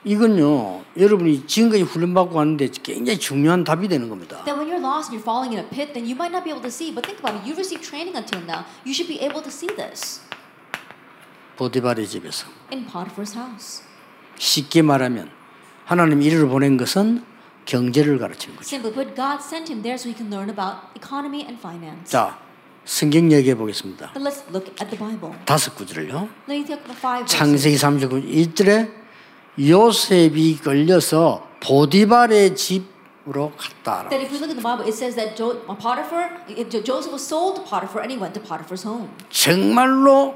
[0.05, 4.45] 이건요 여러분이 지금까지 훈련 받고 왔는데 굉장히 중요한 답이 되는 겁니다.
[4.45, 6.51] That when you're lost and you're falling in a pit, then you might not be
[6.51, 6.93] able to see.
[6.93, 7.49] But think about it.
[7.49, 8.67] You've received training until now.
[8.85, 10.21] You should be able to see this
[11.57, 13.83] 보디발의 집에서 in Potiphar's house.
[14.37, 15.38] 쉽게 말하면
[15.89, 17.25] 하나님 이를 보낸 것은
[17.65, 18.67] 경제를 가르치는 거죠.
[18.77, 22.11] Simply put, God sent him there so he can learn about economy and finance.
[22.13, 22.39] 자
[22.85, 24.13] 성경 얘기해 보겠습니다.
[24.13, 25.33] But let's look at the Bible.
[25.47, 26.29] 다섯 구절을요.
[27.27, 28.91] 창세기 39장 1절에
[29.59, 34.09] 요셉이 걸려서 보디발의 집으로 갔다.
[34.11, 36.45] That if we look at the Bible, it says that jo- Potiphar,
[36.85, 39.09] Joseph was sold to Potiphar and he went to Potiphar's home.
[39.31, 40.35] 정말로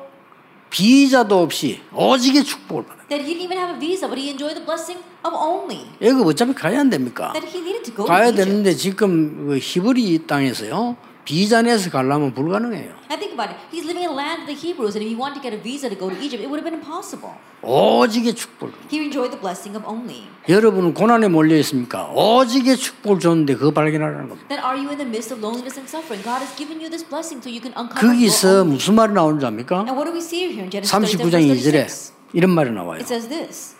[0.70, 3.06] 비자도 없이 오직의 축복을 받아요.
[3.08, 5.86] That he didn't even have a visa, but he enjoyed the blessing of only.
[6.00, 7.32] 여기 어차피 가야 안 됩니까?
[7.32, 8.44] That he needed to go 가야 to Egypt.
[8.44, 12.90] 되는데 지금 그 히브리 땅에서요 비자 내서 가려면 불가능해요.
[13.10, 13.58] And think about it.
[13.70, 15.60] He's living in a land of the Hebrews, and if he wanted to get a
[15.62, 17.30] visa to go to Egypt, it would have been impossible.
[17.62, 18.74] 오직의 축복을.
[18.90, 20.26] He enjoyed the blessing of only.
[20.48, 22.10] 여러분은 고난에 몰려 있습니까?
[22.10, 24.48] 오직의 축복을 줬는데 그거 발견하라는 겁니다.
[24.48, 26.26] Then are you in the midst of loneliness and suffering?
[26.26, 28.64] God has given you this blessing so you can uncover 거기서.
[28.64, 29.86] 무슨 말이 나오는지 압니까?
[29.86, 32.12] And what do we see here in Genesis 39장 37, 2절에 36?
[32.34, 32.98] 이런 말이 나와요.
[32.98, 33.78] It says this.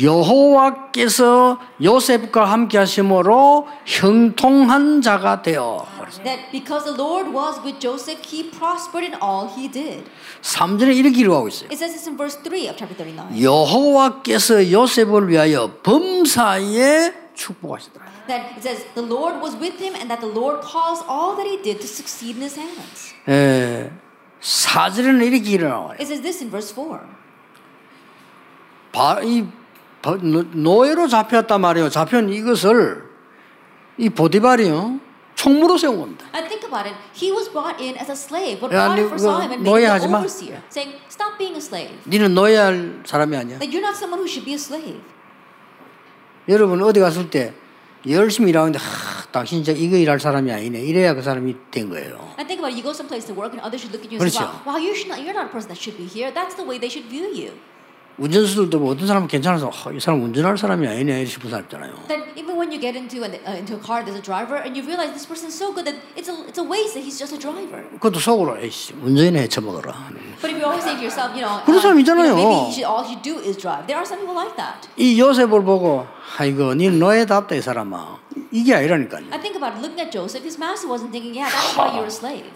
[0.00, 5.86] 여호와께서 요셉과 함께 하심으로 형통한 자가 되어
[6.24, 10.04] That because the Lord was with Joseph, he prospered in all he did.
[10.42, 11.68] 3절에 이렇게 기록하고 있어요.
[11.72, 13.40] It says this in verse 3 of chapter 39.
[13.42, 18.04] 여호와께서 요셉을 위하여 범사에 축복하시더라.
[18.28, 21.48] That it says the Lord was with him and that the Lord caused all that
[21.48, 23.14] he did to succeed in his hands.
[23.26, 23.90] 에,
[24.42, 25.96] 4절에는 이렇게 기록 나와요.
[25.96, 27.00] It says this in verse 4.
[28.92, 29.61] 바, 이 바-
[30.02, 31.88] 노- 노예로 잡혔단 말이에요.
[31.88, 33.04] 잡힌 이것을
[33.98, 35.00] 이 보디발이요
[35.34, 36.26] 총무로 세운 겁니다.
[36.34, 36.96] And think about it.
[37.14, 39.86] He was brought in as a slave, but 야, Potiphar 니 saw him and made
[39.86, 40.18] him the 마.
[40.18, 41.94] overseer, saying, "Stop being a slave.
[42.06, 43.58] 니는 노예할 사람이 아니야.
[43.58, 45.00] That you're not someone who should be a slave."
[46.48, 47.54] 여러분 어디 갔을 때
[48.08, 50.80] 열심히 일하는데 하, 당신 이제 이거 일할 사람이 아니네.
[50.82, 52.18] 이래야 그 사람이 된 거예요.
[52.38, 54.18] And think about it, you go someplace to work and others should look at you
[54.18, 54.50] and say, 그렇죠.
[54.66, 56.34] wow, wow you should not, you're not a person that should be here.
[56.34, 57.54] That's the way they should view you.
[58.22, 61.92] 운전수들도 뭐 어떤 사람은 괜찮아서 아, 이 사람 운전할 사람이 아니네 싶은 사람 있잖아요.
[62.06, 64.78] Then even when you get into an, uh, into a car, there's a driver, and
[64.78, 67.18] you realize this person is so good that it's a it's a waste that he's
[67.18, 67.82] just a driver.
[67.98, 69.90] 그것도 속으로 에이씨 운전이나 해쳐먹어라.
[70.38, 72.30] But if you always say to yourself, you know, 그런 사람 you 있잖아요.
[72.30, 73.90] know, maybe he should, all he do is drive.
[73.90, 74.86] There are some people like that.
[74.96, 76.06] 이 요셉을 보고
[76.38, 78.18] 아이고 니 노예 답다 이 사람아.
[78.50, 79.26] 이게 아니라니까요.
[79.30, 80.44] I think about looking at Joseph.
[80.44, 82.50] His master wasn't thinking, yeah, that's why you're a slave.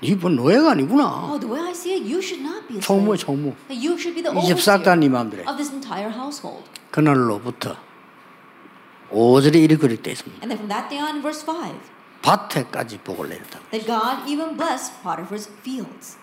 [0.00, 1.30] 이분 노예가 아니구나.
[1.30, 3.18] Oh, the way I see it, you should not be a slave.
[3.18, 3.54] 총무.
[3.70, 5.42] You should be the overseer 네 마음대로.
[5.48, 6.64] of this entire household.
[6.90, 7.76] 그날로부터
[9.10, 10.42] 오절에 이렇게 그렇게 있습니다.
[10.42, 11.74] And then from that day on, verse 5,
[12.22, 13.60] 밭에까지 복을 내렸다.
[13.70, 16.16] that God even blessed Potiphar's fields.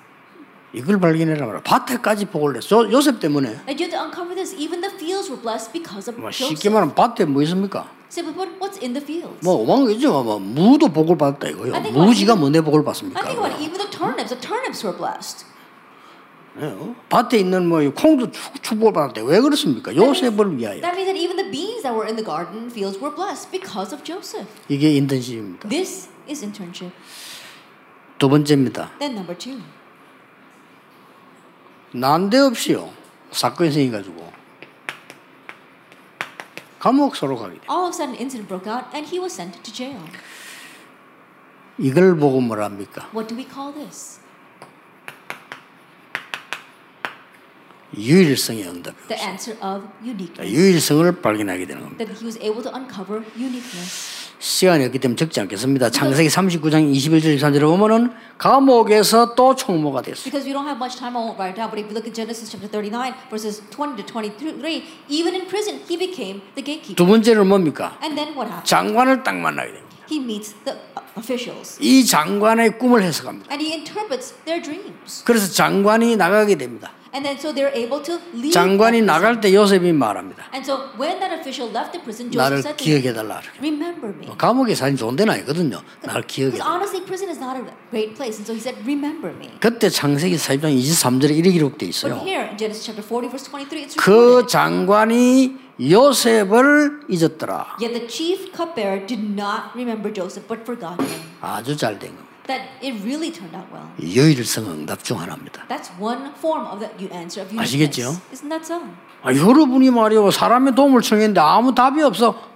[0.74, 1.62] 이걸 발견해라 말이야.
[1.64, 2.86] 밭에까지 복을 냈어.
[2.86, 3.50] 요- 요셉 때문에.
[3.68, 4.54] And you have to uncover this.
[4.56, 6.56] Even the fields were blessed because of 뭐 Joseph.
[6.56, 7.90] 쉽게 말하면 밭에 뭐 있습니까?
[8.14, 9.44] But what, what's in the fields?
[9.44, 10.24] 뭐 오만거죠.
[10.24, 11.74] 뭐 무도 복을 받았다 이거요.
[11.74, 13.22] I think 무지가 what- 뭔데 복을 I 받습니까?
[13.22, 15.46] think about it, even the turnips, the turnips were blessed.
[16.62, 16.94] 예, 어?
[17.10, 19.22] 밭에 있는 뭐 콩도 축- 축복을 받았대.
[19.22, 19.96] 왜 그렇습니까?
[19.96, 20.82] 요셉을 위하여.
[20.82, 23.94] That means that even the beans that were in the garden fields were blessed because
[23.94, 24.50] of Joseph.
[24.68, 25.70] 이게 인턴십입니다.
[25.70, 26.92] This is internship.
[28.18, 28.92] 두 번째입니다.
[29.00, 29.62] Then number two,
[31.94, 32.92] 난데없이요.
[33.32, 34.32] 사건이 생겨가지고
[36.80, 37.62] 감옥소로 가게 돼.
[37.70, 40.00] all of a sudden an incident broke out and he was sent to jail.
[41.78, 43.10] 이걸 보고 뭐랍니까?
[43.14, 44.20] What do we call this?
[47.98, 48.96] 유일성의 응답.
[49.08, 50.54] The answer of uniqueness.
[50.54, 52.06] 유일성을 발견하게 되는 겁니다.
[52.06, 54.29] That he was able to uncover uniqueness.
[54.40, 55.90] 시간이 없기 때문에 적지 않겠습니다.
[55.90, 60.24] 창세기 39장 21절 23절에 보면은 감옥에서 또 총무가 됐어요.
[60.24, 61.70] Because we don't have much time, I won't write it down.
[61.70, 65.82] But if you look at Genesis chapter 39, verses 20 to 23, even in prison,
[65.88, 66.96] he became the gatekeeper.
[66.96, 68.00] 두 번째는 뭡니까?
[68.02, 68.64] And then what happened?
[68.64, 69.90] 장관을 딱 만나게 됩니다.
[70.10, 73.52] He meets the uh, officials 이 장관의 꿈을 해석합니다.
[73.52, 75.24] and he interprets their dreams.
[75.26, 76.92] 그래서 장관이 나가게 됩니다.
[77.12, 78.54] And then so they're able to leave.
[78.54, 79.02] 장관이.
[79.02, 80.46] 나갈 때 요셉이 말합니다.
[80.54, 83.42] And so when that official left the prison, 나를 Joseph said to him, 기억해 달라.
[83.60, 84.30] Remember me.
[84.38, 85.82] 감옥이 사실 좋은 데는 아니거든요.
[86.06, 86.70] 나를 Because 기억해달라.
[86.70, 88.38] honestly, prison is not a great place.
[88.38, 89.50] And so he said, Remember me.
[89.60, 92.22] 그때 창세기 40장 23절에 이렇게 But 있어요.
[92.22, 94.48] here in Genesis chapter 40, verse 23, it's 그 recorded.
[94.54, 97.78] 장관이 요셉을 잊었더라.
[97.82, 101.22] Yet the chief cupbearer did not remember Joseph, but forgot him.
[101.42, 102.29] 아주 잘된 겁니다.
[102.50, 103.86] That it really turned out well.
[104.02, 105.68] 유일성 응답 중 하나입니다.
[105.70, 108.18] That's one form of the you answer of 아시겠죠?
[108.34, 108.82] Isn't that so?
[109.22, 112.50] 아, 여러분이 말이요 사람의 도움을 청했는데 아무 답이 없어.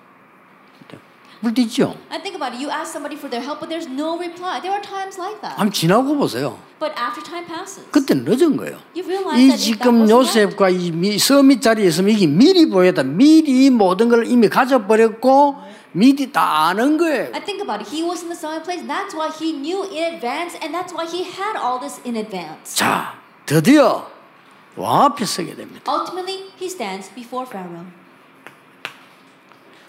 [1.42, 1.94] 물티죠.
[2.10, 2.64] And think about it.
[2.64, 4.62] You ask somebody for their help, but there's no reply.
[4.64, 5.60] There are times like that.
[5.60, 6.58] 한번 지나고 보세요.
[6.80, 8.80] But after time passes, 그때는 늦은 거예요.
[8.96, 13.04] you realize 이 지금 요셉과 이 미- 서밋 자리에 있으면 이게 미리 보였다.
[13.04, 15.58] 미리 모든 걸 이미 가져버렸고
[15.94, 17.30] 미리 다 아는 거예요.
[17.34, 17.90] I think about it.
[17.90, 18.82] He was in the silent place.
[18.86, 22.76] That's why he knew in advance, and that's why he had all this in advance.
[22.76, 23.14] 자,
[23.46, 24.06] 드디어
[24.76, 25.86] 왕 앞에 서게 됩니다.
[25.88, 27.86] Ultimately, he stands before Pharaoh.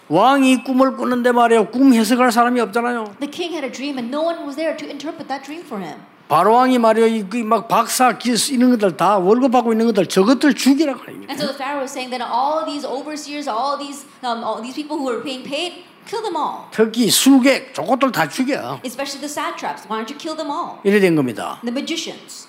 [0.07, 1.65] 왕이 꿈을 꾸는데 말이에요.
[1.71, 3.15] 꿈 해석할 사람이 없잖아요.
[3.19, 5.81] The king had a dream, and no one was there to interpret that dream for
[5.81, 5.97] him.
[6.27, 7.07] 바로 왕이 말이에요.
[7.07, 11.25] 이- 그막 박사, 기스 이런 것들 다 월급 받고 있는 것들 저것들 죽이라고 하니까.
[11.33, 14.75] And so the Pharaoh was saying that all these overseers, all these, um, all these
[14.77, 16.69] people who were being paid, kill them all.
[16.71, 18.79] 특히 수객 저것들 다 죽여.
[18.85, 19.87] Especially the satraps.
[19.89, 20.79] Why don't you kill them all?
[20.83, 21.59] 이래 된 겁니다.
[21.63, 22.47] The magicians.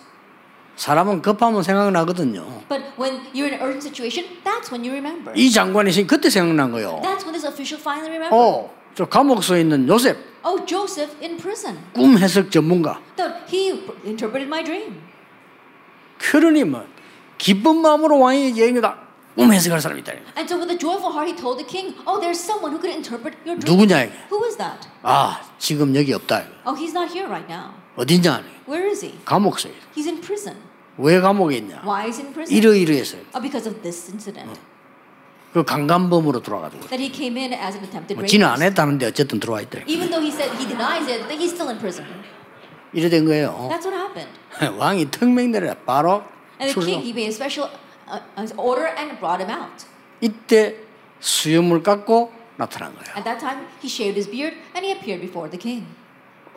[0.77, 2.45] 사람은 급하면 생각나거든요.
[2.69, 5.33] But when you're in an urgent situation, that's when you remember.
[5.35, 7.01] 이 장관이 생- 그때 생각난 거예요.
[7.03, 8.35] That's when this official finally remembered.
[8.35, 11.79] 어, 저 감옥소에 있는 요셉 Oh, Joseph in prison.
[11.95, 13.01] 꿈 해석 전문가.
[13.49, 13.71] He
[14.05, 15.01] interpreted my dream.
[16.19, 16.85] 그러니 뭐
[17.39, 18.97] 기쁜 마음으로 왕에게 얘기다.
[19.37, 20.13] 꿈 해석할 사람이 있다.
[20.37, 22.91] And so with a joyful heart, he told the king, Oh, there's someone who could
[22.95, 23.69] interpret your dream.
[23.69, 24.13] 누구냐 이게?
[24.33, 24.89] Who is that?
[25.03, 26.45] 아, 지금 여기 없다.
[26.65, 27.77] Oh, he's not here right now.
[27.97, 28.43] 어디냐?
[28.67, 29.15] Where is he?
[29.25, 29.73] 감옥소에.
[29.95, 30.57] He's in prison.
[30.97, 31.83] 왜 감옥에 있냐?
[31.85, 32.57] Why is he in prison?
[32.57, 34.59] 이러이러해서 Oh, because of this incident.
[35.53, 36.89] 그 강간범으로 들어가지고.
[36.89, 38.65] That he came in as an attempted 뭐안 rapist.
[38.65, 39.85] 했다는데 어쨌든 들어와 있대.
[39.87, 42.05] Even though he said he denies it, he's still in prison.
[42.93, 43.69] 이래 된 거예요.
[43.69, 44.33] That's what happened.
[44.79, 46.25] 왕이 특명대로 바로
[46.61, 47.86] And the king, he made a special uh, uh,
[48.57, 49.87] order and brought him out.
[50.21, 50.77] 이때
[51.21, 53.17] 수염을 깎고 나타난 거예요.
[53.17, 55.87] At that time, he shaved his beard and he appeared before the king.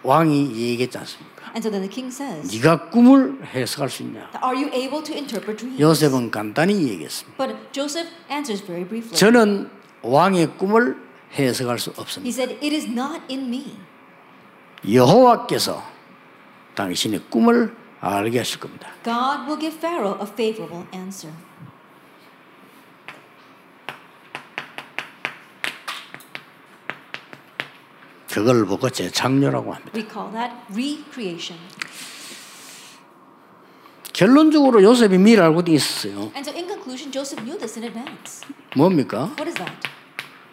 [0.03, 1.51] 왕이 얘기했지 않습니까?
[1.55, 4.29] And so then the king says, 네가 꿈을 해석할 수 있냐?
[4.41, 5.81] Are you able to interpret dreams?
[5.81, 7.38] 요셉은 간단히 얘기했습니다.
[7.38, 9.17] But Joseph answers very briefly.
[9.17, 9.69] 저는
[10.01, 10.97] 왕의 꿈을
[11.33, 12.23] 해석할 수 없습니다.
[12.23, 13.77] He said, It is not in me.
[14.89, 15.83] 여호와께서
[16.75, 18.88] 당신의 꿈을 알게 하실 겁니다.
[19.03, 21.33] God will give Pharaoh a favorable answer.
[28.31, 29.91] 그걸 보고 재창조라고 합니다.
[29.95, 31.59] We call that recreation.
[34.13, 36.31] 결론적으로 요셉이 미리 알고 있었어요.
[36.35, 38.45] And so, in conclusion, Joseph knew this in advance.
[38.75, 39.31] 뭡니까?
[39.39, 39.73] What is that?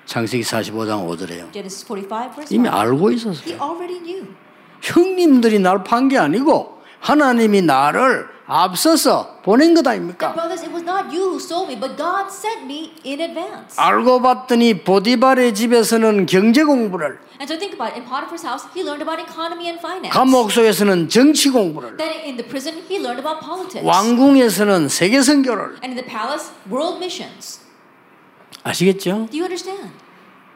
[0.06, 1.52] 창세기 45장 5절에요.
[1.52, 2.74] Genesis 45, verse 이미 5.
[2.74, 3.59] 알고 He 있었어요.
[3.61, 4.35] already knew.
[4.80, 10.32] 형님들이 날 판 게 아니고 하나님이 나를 앞서서 보낸 것 아닙니까?
[10.32, 13.76] Brothers, it was not you who sold me, but God sent me in advance.
[13.76, 18.00] 알고 봤더니 보디발의 집에서는 경제 공부를, And so think about it.
[18.00, 20.11] In Potiphar's house, he learned about economy and finance.
[20.14, 23.85] 감옥 속에서는 정치 공부를, Then in the prison, he learned about politics.
[23.85, 27.61] 왕궁에서는 세계 선교를 And in the palace, world missions.
[28.62, 29.28] 아시겠죠?
[29.30, 29.90] Do you understand?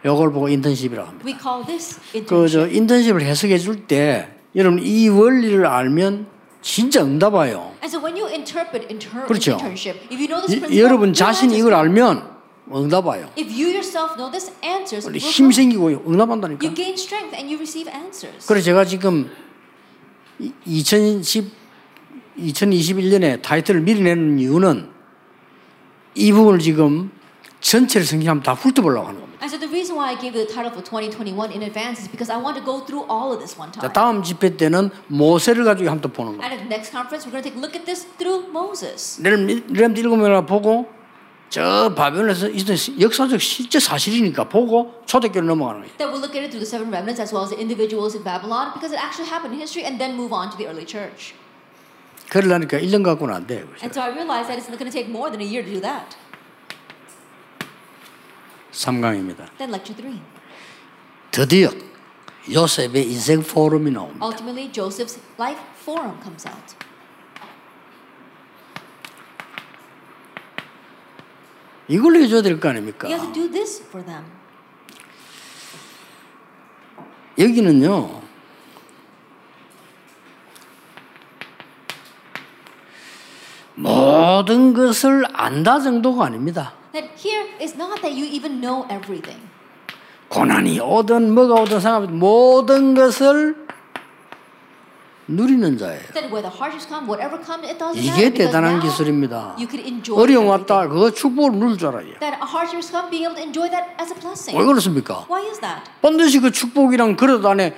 [0.04, 1.26] 요걸 보고 인턴십이라고 합니다.
[1.26, 2.76] We call this 그저 internship.
[2.76, 6.26] 인턴십을 해석해 줄때 여러분 이 원리를 알면
[6.62, 7.72] 진짜 응답 와요.
[7.82, 9.56] And so inter- 그렇죠.
[10.70, 11.74] 이- 여러분 자신이 answers 이걸.
[11.74, 12.30] 알면
[12.74, 13.30] 응답 와요.
[14.62, 15.50] Answers will 힘.
[15.52, 16.58] 생기고 응답한다니까.
[18.46, 19.30] 그래서 제가 지금
[20.66, 21.50] 2010,
[22.38, 24.88] 2021년에 타이틀을 미리 내는 이유는
[26.14, 27.10] 이 부분을 지금
[27.60, 29.29] 전체를 성경하면 다 훑어보려고 하는 겁니다.
[29.41, 32.07] And so the reason why I gave you the title for 2021 in advance is
[32.07, 33.93] because I want to go through all of this one 자, time.
[33.93, 36.43] 다음 집회 때는 모세를 가지고 한번 보는 거예요.
[36.43, 39.21] And at the next conference, we're going to take a look at this through Moses.
[39.21, 40.87] 내려면 일곱 명을 보고
[41.49, 45.97] 저 바벨론에서 있던 역사적 실제 사실이니까 보고 초대교로 넘어가는 거예요.
[45.97, 48.23] That we'll look at it through the seven remnants as well as the individuals in
[48.23, 51.35] Babylon because it actually happened in history and then move on to the early church.
[52.29, 53.63] 그러려니까 1년 갖고는 안 돼요.
[53.85, 55.79] And so I realized that it's going to take more than a year to do
[55.85, 56.17] that.
[58.72, 59.46] 3강입니다.
[59.58, 60.20] Then lecture three.
[61.30, 61.70] 드디어
[62.50, 64.24] 요셉의 인생 포럼이 나옵니다.
[64.24, 66.74] Ultimately, Joseph's life forum comes out.
[71.88, 73.08] 이걸 해줘야 될 거 아닙니까?
[73.08, 74.24] You have to do this for them.
[77.38, 78.20] 여기는요.
[83.74, 86.74] 모든 것을 안다 정도가 아닙니다.
[86.92, 89.40] That here is not that you even know everything.
[90.28, 93.56] 고난이 오든 뭐가 오든 상관없이 모든 것을
[95.26, 96.02] 누리는 자예요.
[97.94, 99.54] 이게 대단한 기술입니다.
[99.56, 100.48] You could enjoy 어려움.
[100.48, 102.18] 왔다 그거 축복을 누릴 줄 알아요.
[102.18, 104.58] That hardships come, being able to enjoy that as a blessing.
[104.58, 105.26] 왜 그렇습니까?
[105.30, 105.82] Why is that?
[106.02, 107.76] 반드시 그 축복이랑 그릇 안에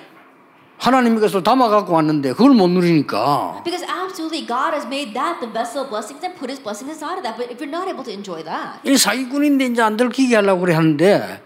[0.83, 5.87] 하나님께서 담아 갖고 왔는데 그걸 못 누리니까 Because absolutely God has made that the vessel
[5.87, 7.39] of blessings and put his blessings inside of that.
[7.39, 10.75] But if you're not able to enjoy that, 이 사기꾼인데 이제 안 들키게 하려고 그래
[10.75, 11.41] 하는데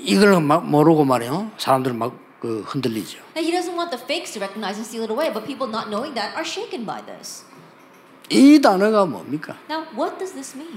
[0.00, 3.20] 이걸 막 모르고 말이요 사람들은 막그 흔들리죠.
[3.36, 5.92] now he doesn't want the fakes to recognize and steal it away, but people not
[5.92, 7.44] knowing that are shaken by this.
[8.30, 9.54] 이 단어가 뭡니까?
[9.68, 10.74] Now, what does this mean?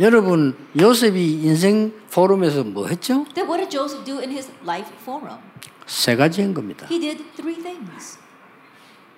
[0.00, 3.24] 여러분 요셉이 인생 포럼에서 뭐 했죠?
[3.34, 5.38] Then what did Joseph do in his life forum?
[5.86, 6.86] 세 가지 한 겁니다.
[6.90, 8.18] He did three things.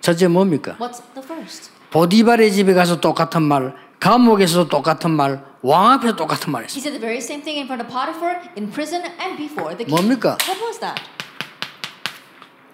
[0.01, 0.75] 첫째 뭡니까?
[0.79, 1.71] What's the first?
[1.91, 6.81] 보디발의 집에 가서 똑같은 말, 감옥에서도 똑같은 말, 왕 앞에서 똑같은 말 He 했어요.
[6.81, 9.89] said the very same thing in front of Potiphar, in prison, and before the king.
[9.89, 10.37] 뭡니까?
[10.45, 11.01] What was that?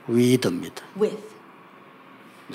[0.07, 0.83] 위드입니다.
[0.99, 1.30] With.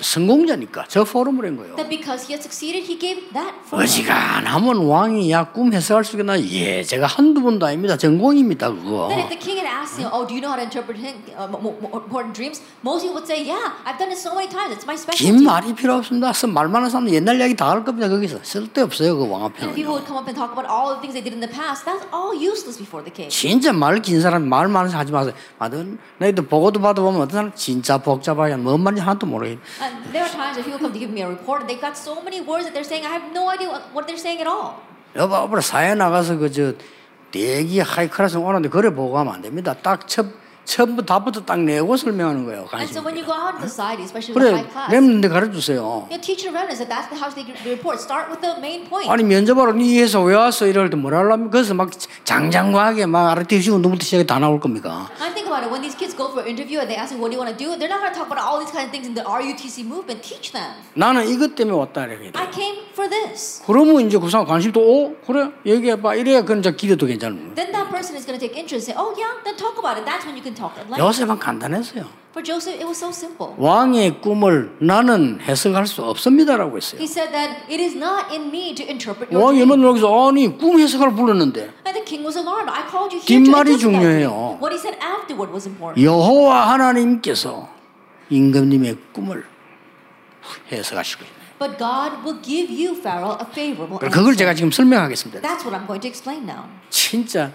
[0.01, 1.75] 성공자니까 저 포럼을 한 거예요.
[1.75, 3.53] That because he had succeeded, he gave that.
[3.71, 6.39] 어지간하면 왕이 야꿈 해석할 수 있겠나?
[6.39, 7.97] 예, 제가 한두 번도 아닙니다.
[7.97, 9.07] 전공입니다 그거.
[9.09, 10.97] Then if the king had asked him, "Oh, do you know how to interpret
[11.35, 11.47] uh,
[11.93, 14.71] important dreams?" Moses would say, "Yeah, I've done it so many times.
[14.75, 16.31] It's my 긴 specialty." 말이 필요 없습니다.
[16.33, 18.07] 써- 말 많은 사람 옛날 이야기 다 할 겁니다.
[18.07, 19.91] 거기서 쓸데 없어요 그왕 And people 앞에는.
[19.91, 21.83] would come up and talk about all the things they did in the past.
[21.83, 23.27] That's all useless before the king.
[23.29, 25.33] 진짜 말 긴 사람 말 많은 사람 하지 마세요.
[25.59, 29.59] 맞은 너희들 보고도 봐도 보면 어떤 사람 진짜 복잡하게 뭔 말인지 하나도 모르겠.
[29.87, 31.95] And there are times when people come to give me a report and they've got
[31.95, 34.83] so many words that they're saying, I have no idea what, they're saying at all.
[35.15, 36.73] 여보, 사회 나가서 그저
[37.31, 39.73] 대기 하이클래스 오는데 그래 보고 가면 안 됩니다.
[39.73, 40.25] 딱첫
[40.67, 42.67] 처음부터 답부터 딱 내고 설명하는 거예요.
[42.75, 43.05] And so 관심.
[43.07, 45.79] when you go out in society, especially in the 그래 class, 렘는데 가르쳐주세요.
[45.79, 48.03] you know, teach your remnants that that's how they give the report.
[48.03, 49.07] Start with the main point.
[49.07, 51.89] 아니 면접하러 니 회사 왜 왔어 이럴 때 뭐라 하려면 거기서 막
[52.27, 55.07] 장장과하게 막 아르티시 운동부터 시작해 다 나올 겁니까?
[55.23, 55.71] I think about it.
[55.71, 57.55] When these kids go for an interview and they ask them, what do you want
[57.55, 57.79] to do?
[57.79, 60.19] They're not going to talk about all these kind of things in the RUTC movement.
[60.19, 60.67] Teach them.
[60.99, 62.35] 나는 이것 때문에 왔다 이렇게.
[62.35, 63.63] I came for this.
[63.63, 67.55] 그러면 이제 그 사람 관심도 오 그래 얘기해봐 이래야 그건 이제 기대도 괜찮은 거예요.
[67.55, 69.95] Then that person is going to take interest and say, oh yeah, then talk about
[69.95, 70.03] it.
[70.03, 70.56] That's when you can talk at length.
[70.97, 72.05] 요셉은 간단했어요.
[72.31, 73.55] For Joseph, it was so simple.
[73.57, 76.99] 왕의 꿈을 나는 해석할 수 없습니다라고 했어요.
[77.01, 79.69] He said that it is not in me to interpret your 왕이 dream.
[79.69, 82.69] 맨날 여기서 아니 꿈 해석을 불렀는데 And the king was alarmed.
[82.69, 83.97] I called you here to 뒷말이 dream.
[83.97, 84.59] 중요해요.
[84.61, 85.97] What he said afterward was important.
[86.05, 87.69] 여호와 하나님께서
[88.29, 89.43] 임금님의 꿈을
[90.71, 91.37] 해석하시고 있네요.
[91.57, 94.35] But God will give you, Pharaoh, a favorable 그걸.
[94.35, 95.41] 제가 지금 설명하겠습니다.
[95.41, 96.69] That's what I'm going to explain now.
[96.91, 97.51] 진짜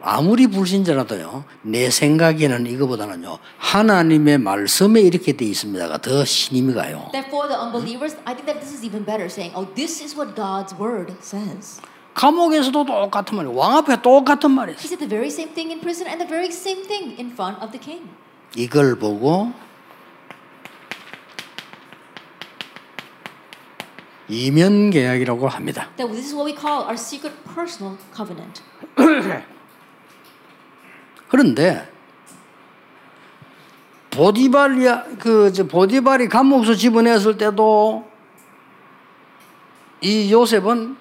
[0.00, 7.08] 아무리 불신자라도요, 내 생각에는 이거보다는요, 하나님의 말씀에 이렇게 돼 있습니다가 더 신임이 가요.
[7.12, 10.14] That for the unbelievers, I think that this is even better, saying, "Oh, this is
[10.14, 11.80] what God's word says."
[12.14, 13.54] 감옥에서도 똑같은 말이에요.
[13.54, 14.76] 왕 앞에 똑같은 말이에요.
[14.78, 17.62] He said the very same thing in prison and the very same thing in front
[17.62, 18.10] of the king.
[18.56, 19.52] 이걸 보고
[24.28, 25.88] 이면 계약이라고 합니다.
[25.96, 28.62] That this is what we call our secret personal covenant.
[31.28, 31.88] 그런데
[34.10, 34.86] 보디발이
[35.18, 38.08] 그저 보디발이 감옥에서 집어냈을 때도
[40.00, 40.96] 이 요셉은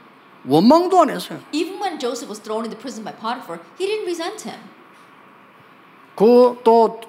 [0.45, 1.39] 원망도 안 했어요.
[1.51, 4.59] Even when Joseph was thrown into prison by Potiphar, he didn't resent him.
[6.15, 7.01] 그또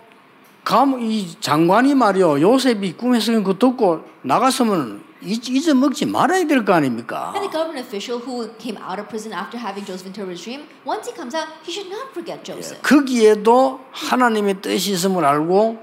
[0.65, 7.33] 감 이 장관이 말이요 요셉이 꿈에서 그 듣고 나갔으면 잊- 잊어먹지 말아야 될 거 아닙니까?
[7.35, 11.07] And the government official who came out of prison after having Joseph his dream, once
[11.09, 12.81] he comes out, he should not forget Joseph.
[12.83, 15.79] 거기에도 하나님의 뜻이 있음을 알고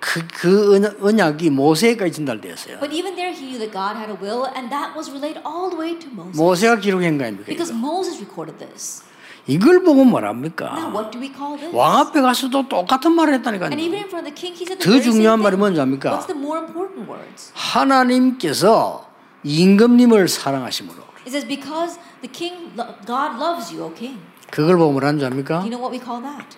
[0.00, 2.78] 그, 그 언약- 언약이 모세까지 전달되었어요.
[2.78, 5.66] But even there, he knew that God had a will, and that was relayed all
[5.70, 6.38] the way to Moses.
[6.38, 7.46] 모세가 기록한 거 아닙니까?
[7.50, 7.74] Because?
[7.74, 9.02] Moses recorded this.
[9.48, 10.92] 이걸 보고 Now, 뭐랍니까?
[10.92, 11.74] what do we call this?
[11.74, 13.70] 왕 앞에 가서도 똑같은 말을 했다니까요.
[13.70, 15.56] And even in front of the king, he said the 더 중요한 말이.
[15.56, 16.20] 뭔지 압니까?
[16.20, 17.50] What's the more important words?
[17.54, 19.08] 하나님께서
[19.44, 24.20] 임금님을 사랑하심으로 It says, because the king, lo- God loves you, O king.
[24.50, 25.60] 그걸 보고 뭐라는 줄 압니까?
[25.64, 26.56] You know what we call that?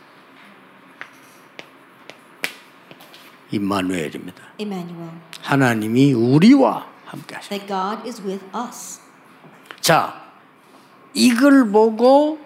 [3.52, 4.42] 임마누엘입니다.
[4.58, 5.10] Emmanuel.
[5.42, 7.48] 하나님이 우리와 함께 하십니다.
[7.48, 9.00] That God is with us.
[9.80, 10.22] 자,
[11.14, 12.38] 이걸 보고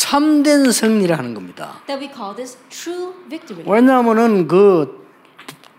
[0.00, 1.74] 참된 승리를 하는 겁니다.
[1.86, 3.62] That we call this true victory.
[3.68, 5.06] 왜냐하면은 그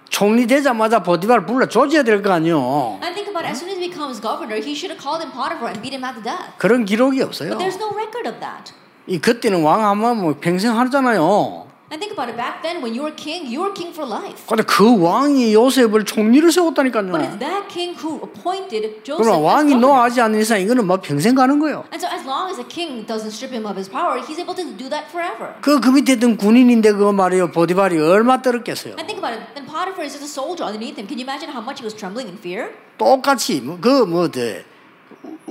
[0.10, 3.00] 총리 되자마자 보디발 불러 조져야 될 거 아니요.
[3.02, 5.34] And think about it, as soon as he becomes governor, he should have called him
[5.34, 6.54] Potiphar and beat him at the death.
[6.60, 7.58] 그런 기록이 없어요.
[7.58, 8.74] But there's no record of that.
[9.08, 11.66] 이 그때는 왕 하면 뭐 평생 하잖아요.
[11.92, 14.48] And think about it, back then when you were king, you were king for life.
[14.48, 17.40] 근데 그 왕이 요셉을 총리를 But it's 세웠다니까요.
[17.40, 19.76] that king who appointed Joseph 그럼 왕이.
[19.76, 21.84] 노하지 않는 이상 이거는 뭐 평생 가는 거예요.
[21.92, 24.56] And so as long as the king doesn't strip him of his power, he's able
[24.56, 25.52] to do that forever.
[25.60, 27.52] 그, 그 밑에 있던 군인인데 그거 말이에요.
[27.52, 28.96] 보디발이 얼마 떨었겠어요.
[28.96, 31.12] And think about it, then Potiphar is just a soldier underneath him.
[31.12, 32.72] Can you imagine how much he was trembling in fear?
[32.98, 34.32] 똑같이 그뭐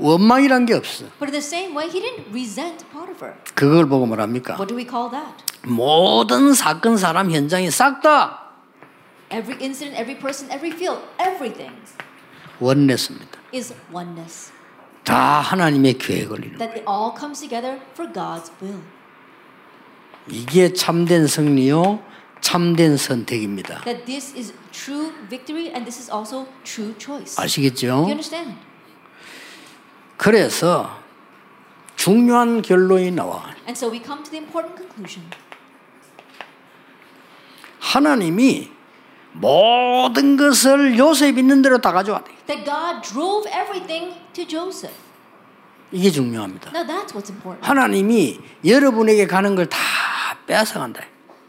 [0.01, 1.05] 원망이란 게 없어.
[1.19, 3.35] But in the same way, he didn't resent Potiphar.
[3.55, 4.55] 그걸 보고 뭐랍니까?
[4.55, 5.45] What do we call that?
[5.63, 8.39] 모든 사건 사람 현장이 싹 다
[9.31, 11.73] Every incident, every person, every field, everything
[12.59, 13.39] 원냈습니다.
[13.55, 14.51] is oneness.
[15.05, 16.59] 다 하나님의 계획 걸리는.
[16.59, 18.81] That it all comes together for God's will.
[20.29, 22.01] 이게 참된 승리요,
[22.41, 23.83] 참된 선택입니다.
[23.85, 27.41] That this is true victory and this is also true choice.
[27.41, 27.87] 아시겠죠?
[27.87, 28.55] You understand?
[30.21, 31.01] 그래서
[31.97, 33.43] 중요한 결론이 나와.
[33.67, 35.27] And so we come to the important conclusion
[37.79, 38.71] 하나님이
[39.33, 42.31] 모든 것을 요셉 있는 대로 다 가져왔다.
[42.47, 44.95] that God drove everything to Joseph.
[45.91, 46.71] 이게 중요합니다.
[46.75, 47.67] Now that's what's important.
[47.67, 49.79] 하나님이 여러분에게 가는 걸 다
[50.47, 51.01] 빼앗아간다.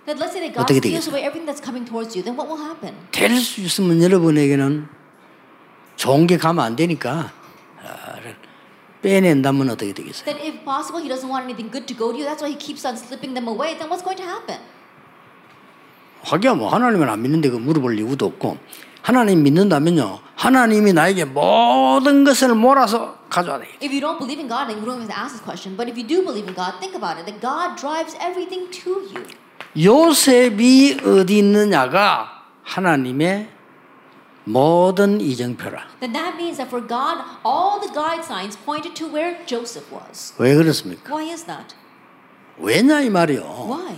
[0.07, 1.11] 어떻게 steals 되겠어요?
[1.11, 2.95] away everything that's coming towards you, then what will happen?
[3.11, 4.87] 될수 있으면 여러분에게는
[5.97, 7.40] 좋은 게 가면 안 되니까 아,
[9.01, 10.25] 빼낸다면 어떻게 되겠어요?
[10.25, 12.57] That if possible, He doesn't want anything good to go to you, that's why He
[12.57, 14.59] keeps on slipping them away, then what's going to happen?
[16.23, 18.57] 하기야 뭐 하나님을 안 믿는데 그 물어볼 이유도 없고
[19.01, 23.67] 하나님 믿는다면요 하나님이 나에게 모든 것을 몰아서 가져와야 돼.
[23.81, 25.75] If you don't believe in God, then you don't to ask this question.
[25.75, 27.25] But if you do believe in God, think about it.
[27.25, 29.25] That God drives everything to you.
[29.77, 33.49] 요셉이 어디 있느냐가 하나님의
[34.45, 35.87] 모든 이정표라.
[35.99, 40.33] Then that means that for God, all the guide signs pointed to where Joseph was.
[40.37, 41.13] 왜 그렇습니까?
[41.13, 41.75] Why is that?
[42.57, 43.41] 왜냐 이 말이요.
[43.69, 43.97] Why?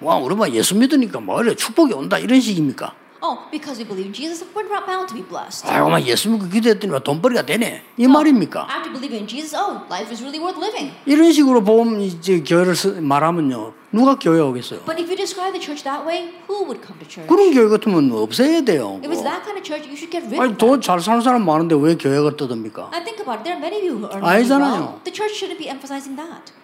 [0.00, 2.94] 와 우리 막 예수 믿으니까 뭐 이래 축복이 온다 이런 식입니까?
[3.20, 5.66] Oh, because we believe in Jesus, we're not bound to be blessed.
[5.66, 8.68] 막 예수 믿고 기도했더니 막 돈벌이가 되네 이 말입니까?
[8.70, 10.94] After believing in Jesus, oh, life is really worth living.
[11.04, 14.86] 이런 식으로 보험 이제 교회를 쓰- 말하면요 누가 교회 오겠어요?
[14.86, 17.26] But if you describe the church that way, who would come to church?
[17.26, 19.00] 그런 교회 같으면 없애야 돼요.
[19.02, 20.86] If it's that kind of church, you should get rid 아니 of 돈 that.
[20.86, 22.94] 잘 사는 사람 많은데 왜 교회가 떠듭니까?
[22.94, 23.42] And think about it.
[23.42, 24.78] There are many of you who are really 아니잖아요.
[24.78, 25.02] well.
[25.02, 26.54] The church shouldn't be emphasizing that.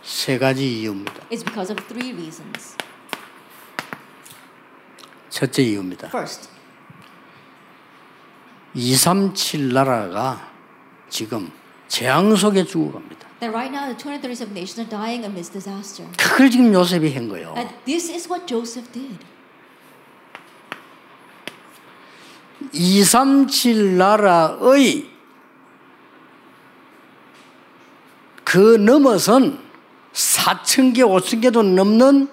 [0.00, 1.28] 세 가지 이유입니다.
[1.28, 2.78] It's because of three reasons.
[5.30, 6.08] 첫째 이유입니다.
[6.08, 6.48] First,
[8.74, 10.50] 237 나라가
[11.08, 11.50] 지금
[11.88, 13.28] 재앙 속에 죽어갑니다.
[13.40, 16.06] that right now the 237 nations are dying amidst disaster.
[16.18, 17.54] 그걸 지금 요셉이 한 거예요.
[17.56, 19.18] And this is what Joseph did.
[22.72, 25.08] 237 나라의
[28.44, 29.60] 그 넘어선
[30.12, 32.28] 4천 개, 5천 개도 넘는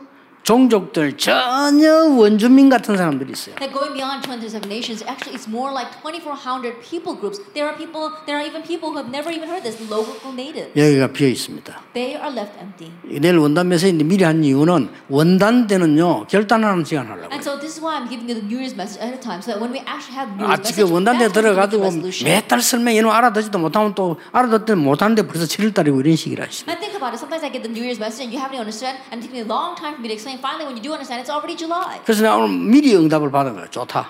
[0.45, 3.55] 종족들 전혀 원주민 같은 사람들이 있어요.
[3.55, 7.41] That going beyond 27 nations, actually, it's more like 2,400 people groups.
[7.57, 10.69] There are people, there are even people who have never even heard this, local native.
[10.77, 11.81] 여기가 비어 있습니다.
[11.97, 12.93] They are left empty.
[13.09, 17.33] 내일 원단 메시지 미리 한 이유는 원단 때는요 결단하는 시간 하려고.
[17.33, 19.41] And so this is why I'm giving you the New Year's message ahead of time,
[19.41, 22.29] so that when we actually have New Year's message, 원단대 the 들어가지고 resolution.
[22.29, 26.45] 매달 설명 이놈 알아듣지도 못하면 또 알아듣지 못하는데 벌써 7월 달이고 이런 식이라.
[26.69, 27.17] And think about it.
[27.17, 29.41] Sometimes I get the New Year's message and you haven't understood, and it takes me
[29.41, 30.34] a long time for me to explain.
[30.34, 32.00] Finally, when you do understand, it's already July.
[32.04, 33.66] 그래서 내가 오늘 미리 응답을 받은 거야.
[33.70, 34.08] 좋다.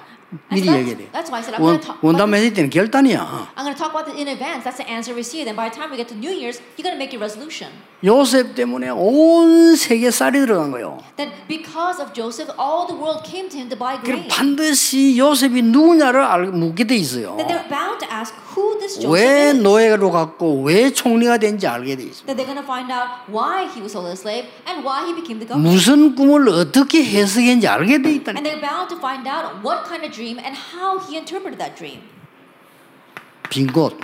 [0.50, 1.10] 미리 that's- 얘기해.
[1.12, 3.50] that's why I said I'm 원, gonna talk 원단 about 메시지 때는 결단이야.
[3.56, 4.62] I'm going to talk about it in advance.
[4.62, 5.48] That's the answer received.
[5.50, 7.68] And by the time we get to New Year's, you're going to make your resolution.
[8.05, 10.99] 요셉 때문에 온 세계 쌀이 들어간 거요.
[11.17, 14.27] That because of Joseph, all the world came to him to buy 그럼 grain.
[14.29, 17.35] 반드시 요셉이 누구냐를 알, 묻게 돼 있어요.
[17.37, 19.57] That they're bound to ask who this Joseph 왜 is.
[19.57, 22.27] 노예로 갔고 왜 총리가 된지 알게 돼 있어요.
[22.29, 25.01] That they're going to find out why he was sold as a slave and why
[25.09, 25.65] he became the governor.
[25.65, 28.37] 무슨 꿈을 어떻게 해석했는지 알게 돼 있다니.
[28.37, 31.73] And they're bound to find out what kind of dream and how he interpreted that
[31.73, 32.05] dream.
[33.49, 33.97] 빈 곳.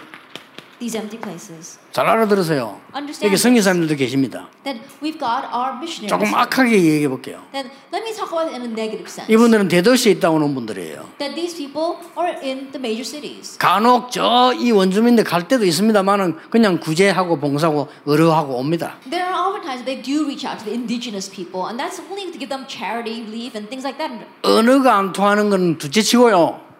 [0.81, 1.77] These empty places.
[1.91, 2.81] 잘 알아들으세요.
[2.89, 4.49] Understand 여기 성교사님들도 계십니다.
[4.63, 6.09] That we've got our missionaries.
[6.09, 7.37] 조금 악하게 얘기해 볼게요.
[7.51, 9.29] Then let me talk about it in a negative sense.
[9.31, 11.05] 이분들은 대도시에 있다 오는 분들이에요.
[11.19, 13.59] That these people are in the major cities.
[13.59, 18.97] 간혹 저 이 원주민들 갈 때도 있습니다만은 그냥 구제하고 봉사하고 의료하고 옵니다.
[19.07, 22.39] There are oftentimes they do reach out to the indigenous people, and that's only to
[22.41, 24.09] give them charity, relief, and things like that.
[24.41, 26.70] 언어가 안 통하는 건 둘째치고요.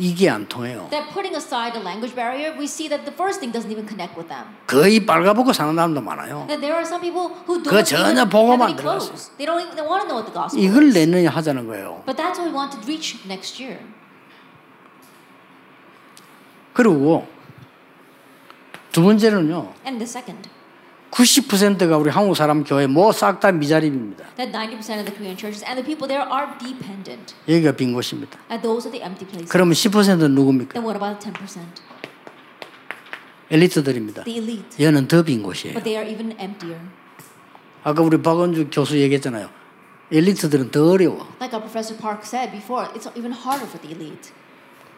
[0.00, 0.88] 이게 안 통해요.
[0.90, 4.16] That putting aside the language barrier, we see that the first thing doesn't even connect
[4.16, 4.48] with them.
[4.66, 6.48] 거의 빨가벗고 사는 사람도 많아요.
[6.48, 8.80] That there are some people who don't 전혀 have any 들어갔어요.
[8.80, 9.30] clothes.
[9.36, 10.90] They don't even they want to know what the gospel 이걸.
[10.96, 12.02] 내년에 하자는 거예요.
[12.06, 13.76] But that's what we want to reach next year.
[16.72, 17.28] 그리고
[18.92, 19.74] 두 번째는요.
[19.84, 20.48] And the second,
[21.10, 24.24] 90%가 우리 한국 사람 교회 뭐싹다 미자립입니다.
[24.36, 27.34] that 90% of the Korean churches and the people there are dependent.
[27.48, 28.38] 여기가 빈 곳입니다.
[28.50, 29.50] And those are the empty places.
[29.50, 30.72] 그러면 10%는 누굽니까?
[30.74, 31.60] Then what about 10%?
[33.50, 34.24] 엘리트들입니다.
[34.24, 34.84] The elite.
[34.84, 35.74] 얘는 더 빈 곳이에요.
[35.74, 36.78] But they are even emptier.
[37.82, 39.48] 아까 우리 박원주 교수 얘기했잖아요.
[40.12, 41.26] 엘리트들은 더 어려워.
[41.40, 44.30] Like our Professor Park said before, it's even harder for the elite.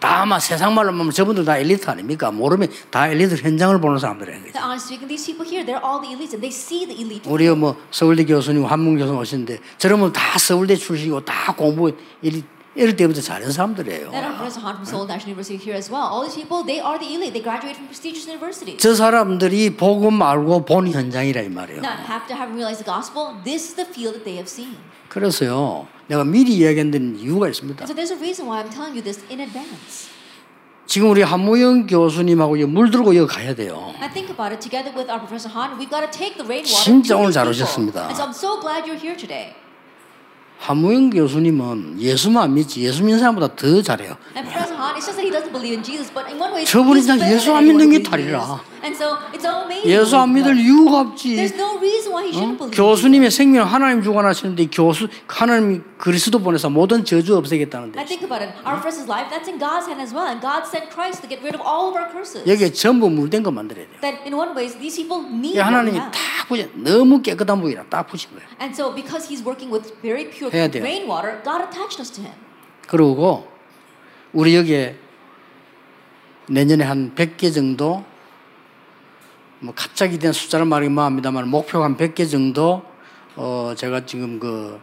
[0.03, 2.33] 다만 세상 말로 하면 저분들 다 엘리트 아닙니까?
[2.33, 4.43] 모르면 다 엘리트 현장을 보는 사람들이에요.
[4.51, 7.23] That honestly speaking, these people here, they're all the elites, and they see the elite.
[7.31, 12.43] 우리 뭐 서울대 교수님, 한문 교수 오시는데 저러면 다 서울대 출신이고 다 공부 일
[12.75, 14.11] 이럴 때부터 잘하는 사람들이에요.
[14.11, 16.09] Then our Professor Han from Seoul National University here as well.
[16.09, 17.37] All these people, they are the elite.
[17.37, 18.81] They graduate from prestigious universities.
[18.81, 21.83] 저 사람들이 복음 알고 본 현장이라 이 말이에요.
[21.85, 24.81] Now, after having realized the gospel, this is the field that they have seen.
[25.13, 27.85] 그래서요, 내가 미리 이야기한 데는 이유가 있습니다.
[27.85, 30.09] So there's a reason why I'm telling you this in advance.
[30.87, 33.93] 지금 우리 한무영 교수님하고 여기 물 들고 여기 가야 돼요.
[34.01, 35.77] I think about it together with our Professor Han.
[35.77, 36.73] We've got to take the rainwater.
[36.85, 37.47] 진짜 오늘 잘.
[37.47, 38.09] 오셨습니다.
[38.09, 39.53] And so I'm so glad you're here today.
[40.63, 44.17] 한무영 교수님은 예수만 믿지 예수 믿는 사람보다 더 잘해요.
[46.65, 48.61] 저분이 그냥 예수 안 믿는 게 다리라.
[48.83, 48.87] Jesus.
[48.87, 49.89] And so it's so amazing.
[49.89, 51.37] 예수 안 믿을 이유가 없지.
[51.37, 52.75] There's no reason why he shouldn't believe.
[52.75, 58.43] in 교수님의 생명 하나님 주관하시는데 교수 하나님 그리스도 보내서 모든 저주 없애겠다는데 I think about
[58.43, 58.53] it.
[58.67, 60.27] Our first life, that's in God's hand as well.
[60.27, 62.43] And God sent Christ to get rid of all of our curses.
[62.47, 64.01] 여기에 전부 물된 거 만들어야 돼요.
[64.03, 65.99] That in one ways, these people 이 need 하나님이.
[65.99, 68.47] 딱 부신 너무 깨끗한 부위라 딱 부신 거예요.
[68.61, 72.35] And so because he's working with very pure rainwater, God attached us to him.
[72.87, 73.47] 그러고
[74.33, 74.97] 우리 여기에
[76.49, 78.05] 내년에 한 100개 정도
[79.63, 82.83] 뭐 갑자기 된 숫자를 말하기 뭐합니다만 목표가 한 100개 정도
[83.37, 84.81] 어 제가 지금 그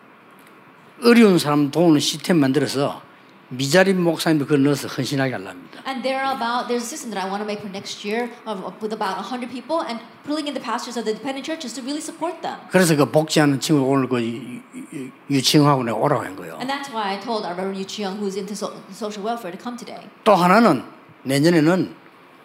[1.03, 3.01] 어려운 사람 도우는 시스템 만들어서
[3.49, 5.81] 미자립 목사님들 그걸 넣어서 헌신하게 하려합니다.
[5.87, 8.29] And there are about there's a system that I want to make for next year
[8.45, 11.81] of, with about 100 people and pulling in the pastors of the dependent churches to
[11.81, 12.55] really support them.
[12.69, 14.61] 그래서 그 복지하는 친구 오늘 그 유-
[14.93, 16.55] 유- 유치원하고 내가 오라고 한 거예요.
[16.61, 19.57] And that's why I told our Reverend Yu Chi-young, who's into so, social welfare, to
[19.59, 20.05] come today.
[20.23, 20.83] 또 하나는
[21.23, 21.95] 내년에는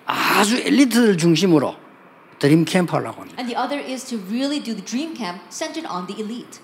[0.07, 1.77] 아주 엘리트들 중심으로
[2.39, 3.41] 드림 캠프 하려고 합니다.
[3.41, 6.61] And the other is to really do the dream camp centered on the elite.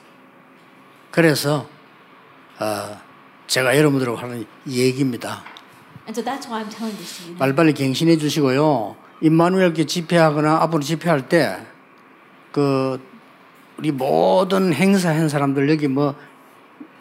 [1.11, 1.68] 그래서
[2.59, 3.01] 어,
[3.47, 5.43] 제가 여러분들하고 하는 얘기입니다.
[6.07, 7.39] And so that's why I'm telling this to you.
[7.39, 8.97] 빨리빨리 갱신해 주시고요.
[9.23, 13.01] 임마누엘께 집회하거나 앞으로 집회할 때그
[13.79, 16.14] 우리 모든 행사한 사람들 여기 뭐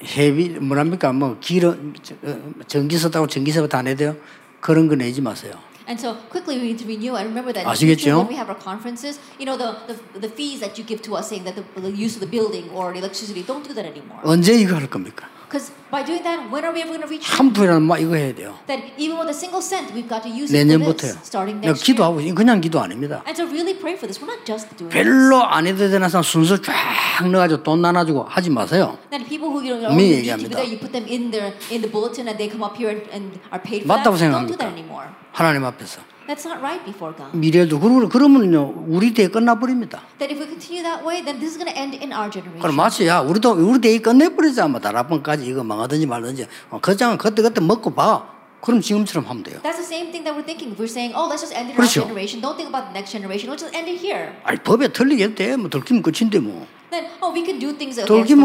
[0.03, 1.93] 해비 뭐랍니까 뭐 기름
[2.23, 4.15] 어, 전기세 따고 전기세 다 내대요.
[4.61, 5.53] 그런 거 내지 마세요.
[5.88, 8.16] And so quickly we need to renew and remember that 아시겠죠?
[8.16, 11.14] when we have our conferences, you know the, the the fees that you give to
[11.14, 13.84] us saying that the, the use of the building or the electricity, don't do that
[13.84, 14.20] anymore.
[14.24, 15.28] 언제 이거 할 겁니까?
[15.49, 18.13] Because by doing that, when are we ever going to reach 한 푼이라도 막 이거
[18.13, 18.53] 해야 돼요.
[18.67, 21.17] that even with a single cent, we've got to use it for 내년부터요.
[21.17, 21.97] this, starting 내가 next year.
[21.97, 23.23] 기도하고 있- 그냥 기도 아닙니다.
[23.25, 24.21] And to really pray for this.
[24.21, 24.93] We're not just doing this.
[24.93, 28.99] 별로 안 해도 되는 사람 순서 쫙 넣어가지고 돈 나눠주고 하지 마세요.
[29.09, 30.53] That people who you know, 분명히 need to be 얘기합니다.
[30.61, 33.09] there, you put them in their in the bulletin and they come up here and,
[33.09, 34.29] and are paid for 맞다고 that.
[34.29, 34.61] Don't do 생각합니까?
[34.61, 35.09] that anymore.
[35.33, 35.97] 하나님 앞에서.
[36.29, 37.35] That's not right before God.
[37.35, 40.03] 미래도 그러면 그러면요 우리 대에 끝나버립니다.
[40.19, 42.61] That if we continue that way, then this is going to end in our generation.
[42.61, 47.17] 그럼 마치 야 우리도 우리 대에 끝내버리자 뭐 다락방까지 이거 망하든지 말든지 어, 그 장은
[47.17, 48.37] 그때 그때 먹고 봐.
[48.61, 49.57] 그럼 지금처럼 하면 돼요.
[49.63, 50.77] That's the same thing that we're thinking.
[50.77, 52.05] We're saying, oh, let's just end it in 그렇죠.
[52.05, 52.45] our generation.
[52.45, 53.49] Don't think about the next generation.
[53.49, 54.37] Let's just end it here.
[54.43, 55.55] 아니 법에 틀리게 돼.
[55.57, 56.67] 뭐 들키면 끝인데 뭐.
[56.91, 57.99] Then, oh, we can do things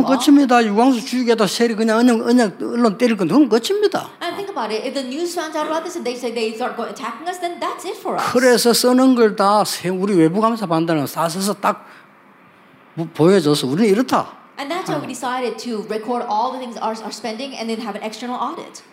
[0.05, 0.19] law.
[0.19, 0.63] 끝입니다.
[0.65, 4.11] 유광수 주식에다 세리 그냥 언양 언양 언론 때릴 건데 그럼 끝입니다.
[4.21, 4.85] And think about it.
[4.85, 7.41] If the news finds out about this and they say they start going, attacking us,
[7.41, 8.29] then that's it for us.
[8.33, 9.65] 그래서 쓰는 걸 다
[9.97, 11.87] 우리 외부 감사 판단을 다 써서 딱
[12.95, 14.37] 보- 보여줘서 우리는 이렇다.
[14.61, 17.81] And that's why we decided to record all the things our, our spending and then
[17.81, 18.85] have an external audit.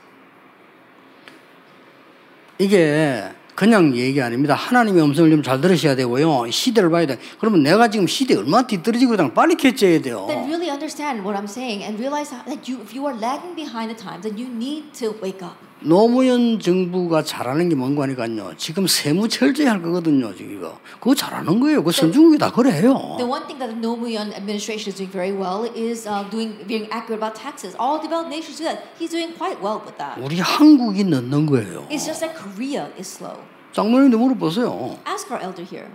[2.58, 4.54] 이게 그냥 얘기 아닙니다.
[4.56, 6.50] 하나님의 음성을 좀 잘 들으셔야 되고요.
[6.52, 7.18] 시대를 봐야 돼.
[7.40, 10.26] 그러면 내가 지금 시대에 얼마나 뒤떨어지고 걸 빨리 캐치해야 돼요.
[10.28, 13.94] Then really understand what I'm saying and realize that you, if you are lagging behind
[13.94, 15.58] the times, then you need to wake up.
[15.84, 18.54] 노무현 정부가 잘하는 게 뭔가 하니까요.
[18.58, 20.34] 지금 세무 철저히 할 거거든요.
[20.36, 20.78] 지금 이거.
[21.00, 21.84] 그거 잘하는 거예요.
[21.84, 23.16] 그 선진국이 다 그래 해요.
[23.18, 26.86] The one thing that the Nomuyan administration is doing very well is uh, doing being
[26.94, 27.74] accurate about taxes.
[27.82, 28.94] All developed nations do that.
[29.00, 30.22] He's doing quite well with that.
[30.22, 31.88] 우리 한국이 늦는 거예요.
[31.90, 33.42] It's just that Korea is slow.
[33.74, 35.00] 장모님도 물어보세요.
[35.10, 35.90] Ask our elder here.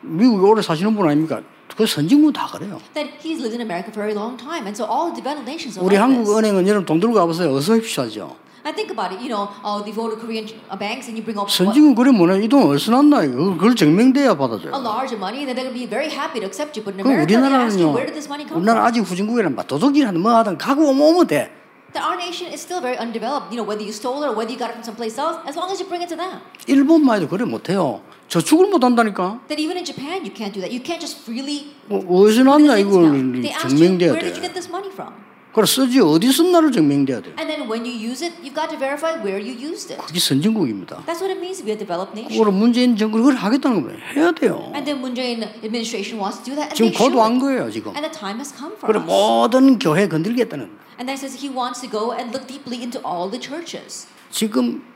[0.00, 1.42] 미국에 오래 사시는 분 아닙니까?
[1.76, 2.80] 그 선진국 다 그래요.
[2.94, 5.76] That he's lived in America for a very long time, and so all developed nations
[5.76, 6.32] are 우리 like 한국.
[6.38, 7.52] 은행은 여러분 돈 들고 가보세요.
[7.52, 8.36] 어서 오십시오 하죠.
[8.64, 9.20] I think about it.
[9.20, 11.94] You know, uh, if you go to Korean uh, banks and you bring up 선진국
[11.96, 14.74] 그래 뭐냐 이돈 어디서 났나 이거 그걸 증명돼야 받아줘요.
[14.74, 16.82] a large amount, then they're going to be very happy to accept you.
[16.84, 18.86] But in 그 America, they ask you where did this money come 우리나라 from?
[18.88, 21.50] 아직 후진국이란 막 도둑이라든 뭐 하든 가고 오면 오면 돼.
[21.94, 23.48] That our nation is still very undeveloped.
[23.48, 25.56] You know, whether you stole it or whether you got it from someplace else, as
[25.56, 26.42] long as you bring it to them.
[26.66, 28.02] 일본만 해도 그래 못해요.
[28.28, 29.40] 저축을 못 한다니까.
[29.48, 30.68] That even in Japan, you can't do that.
[30.68, 31.72] You can't just freely.
[31.88, 33.40] 어, 어디서 났나 이걸 down.
[33.40, 34.52] They ask you, 증명돼야 where did you 돼.
[34.52, 35.16] get this money from?
[35.58, 37.34] 그래 쓰지 어디 썼나를 증명돼야 돼.
[37.34, 39.98] And then when you use it, you've got to verify where you used it.
[40.06, 41.02] 그게 선진국입니다.
[41.02, 42.38] That's what it means to be a developed nation.
[42.38, 43.98] 그걸 문재인 정부가 그걸 하겠다는 거예요.
[44.14, 44.70] 해야 돼요.
[44.70, 46.94] And then Moon Jae-in administration wants to do that, and 지금.
[46.94, 47.90] 거두한 거예요 지금.
[47.90, 49.10] And the time has come for 그래 us.
[49.10, 50.70] 모든 교회 건들겠다는.
[50.94, 54.06] And then says he wants to go and look deeply into all the churches.
[54.30, 54.86] 지금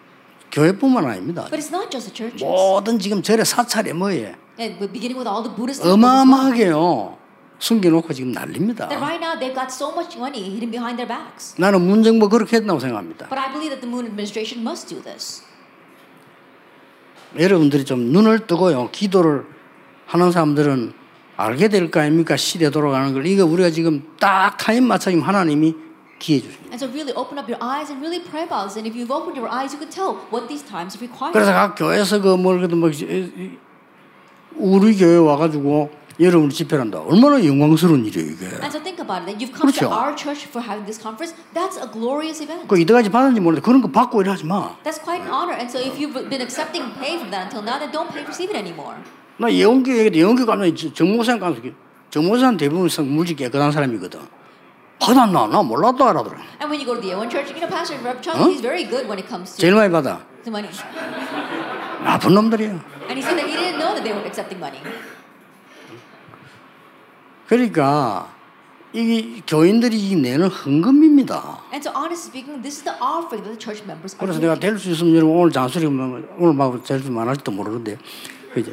[0.54, 1.50] 교회뿐만 아닙니다.
[1.50, 2.46] But it's not just the churches.
[2.46, 4.38] 모든 지금 절에 사찰에 뭐예요?
[4.62, 5.82] And beginning with all the Buddhist.
[5.82, 7.18] 어마어마하게요.
[7.66, 8.88] 숨겨놓고 지금 난립니다.
[8.88, 11.54] That right now they've got so much money hidden behind their backs.
[11.60, 13.28] 나는 문정부 그렇게 했다고 생각합니다.
[13.28, 15.44] But I believe that the Moon administration must do this.
[17.38, 18.90] 여러분들이 좀 눈을 뜨고요.
[18.90, 19.46] 기도를
[20.06, 20.92] 하는 사람들은
[21.36, 22.36] 알게 될 거 아닙니까?
[22.36, 23.24] 시대 돌아가는 걸.
[23.26, 25.74] 이거 우리가 지금 딱 타임 맞춰 지금 하나님이
[26.18, 26.74] 기회 주십니다.
[26.74, 28.76] And so really open up your eyes and really pray about this.
[28.76, 31.30] And if you've opened your eyes, you can tell what these times require.
[31.32, 32.90] 그래서 각 교회에서 그뭘 그래도 뭐
[34.58, 37.00] 우리 교회 와가지고 여러분 집회를 한다.
[37.00, 38.44] 얼마나 영광스러운 일이에요 이게.
[38.60, 39.38] And so think about it.
[39.40, 39.88] You've come 그렇죠.
[39.88, 41.34] to our church for having this conference.
[41.54, 42.68] That's a glorious event.
[42.68, 44.76] 그 이때까지 받았는지 모르는데 그런 거 받고 이러지 마.
[44.84, 45.56] That's quite an honor.
[45.56, 48.52] And so if you've been accepting pay from that until now, then don't pay receive
[48.52, 48.96] it anymore.
[49.38, 51.56] 나 예원교회 얘기도 예원교 가면 정모생 가서
[52.10, 54.20] 정모생 대부분 물질 깨끗한 사람이거든.
[55.00, 55.48] 받았나?
[55.48, 56.38] 나 몰랐다 하더라.
[56.60, 58.46] And when you go to the Owen Church, you know, Pastor Rev Chung, Huh?
[58.52, 60.20] he's very good when it comes to 제일 많이 받아.
[60.44, 60.70] the money.
[62.04, 62.70] 나쁜 놈들이야.
[63.08, 64.78] And he said that he didn't know that they were accepting money.
[67.56, 68.32] 그러니까
[68.94, 71.60] 이 교인들이 내는 헌금입니다.
[71.70, 74.40] And so honestly speaking, this is the offering that the church members are 그래서.
[74.40, 77.98] 내가 될 수 있으면 여러분 오늘 잔소리 뭐 오늘 막될수 많을지도 모르는데
[78.54, 78.72] 그죠?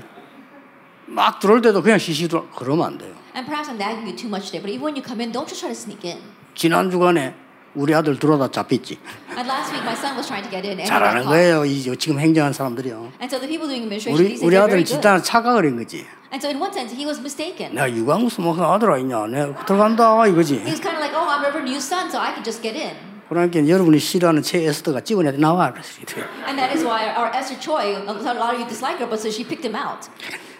[1.08, 3.12] 막 들어올 때도 그냥 시시 들어 그러면 안 돼요.
[3.36, 5.44] And perhaps I'm nagging you too much today, but even when you come in, don't
[5.48, 6.24] just try to sneak in.
[6.56, 7.36] 지난 주간에
[7.76, 8.96] 우리 아들 들어다 잡혔지.
[9.36, 11.26] And last week, my son was trying to get in 잘하는.
[11.26, 11.66] 거예요.
[11.66, 13.12] 이 지금 행정한 사람들이요.
[13.20, 14.86] And so the people doing administration, 우리 우리 아들.
[14.86, 16.06] 집단 착각을 한 거지.
[16.32, 17.74] And so in one sense, he was mistaken.
[17.74, 19.28] 내가 유광수 목사 아들 아니냐?
[19.28, 20.62] 내가 들어간다 이거지.
[20.62, 22.96] He's kind of like, oh, I'm Reverend Yu's son, so I can just get in.
[23.30, 26.02] 그러니까 여러분이 싫어하는 최 에스더가 찍어내야 나와 그랬어.
[26.48, 29.30] And that is why our Esther Choi, a lot of you dislike her, but so
[29.30, 30.10] she picked him out.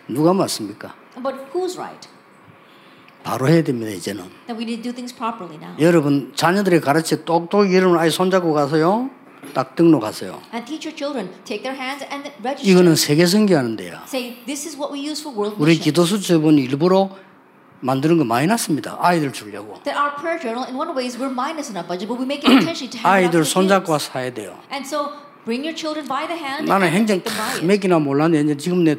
[0.08, 0.94] 누가 맞습니까?
[1.22, 2.08] But who's right?
[3.24, 4.24] 바로 해야 됩니다 이제는.
[4.48, 5.76] That we need to do things properly now.
[5.80, 9.10] 여러분 자녀들의 가르쳐 똑똑히 여러분 아이 손잡고 가서요.
[9.54, 10.42] 딱 등록하세요.
[10.54, 12.70] And teach your children, take their hands and register.
[12.70, 14.02] 이거는 세계 선교하는데요.
[14.08, 15.84] Say, this is what we use for world 우리 mission.
[15.84, 17.10] 기도수 저번 일부러
[17.82, 18.98] 만드는 거 많이 났습니다.
[19.00, 19.80] 아이들 주려고.
[19.84, 22.26] That our prayer journal, in one way, is we're minus in our budget, but we
[22.26, 24.60] make it intentionally to out 아이들 손잡고 사야 돼요.
[24.72, 25.16] And so
[25.46, 28.96] bring your children by the hand 나는 행정 다 개나 몰랐는데 지금 내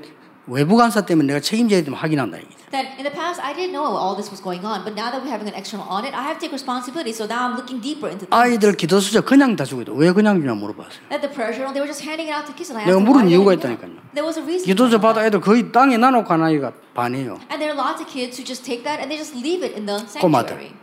[0.50, 2.48] 외부 간사 때문에 내가 책임져야 되면 확인한다 이게.
[2.70, 5.22] That in the past I didn't know all this was going on, but now that
[5.22, 7.14] we're having an external audit, I have to take responsibility.
[7.14, 8.34] So now I'm looking deeper into things.
[8.34, 9.82] 아이들 기도 수저 그냥 다 주고.
[9.94, 11.06] 왜 그냥 주냐 물어봤어요.
[11.14, 12.98] At the prayer journal, they were just handing it out to kids, and I 내가
[12.98, 14.10] asked them 물은 이유가 있다니까요.
[14.14, 14.66] There was a reason.
[14.66, 15.22] 기도서 받아.
[15.26, 17.38] 애들 거의 땅에 놔놓고 한 아이가 반이에요.
[17.50, 19.74] And there are lots of kids who just take that and they just leave it
[19.78, 20.58] in the 꼬마들.
[20.58, 20.74] sanctuary.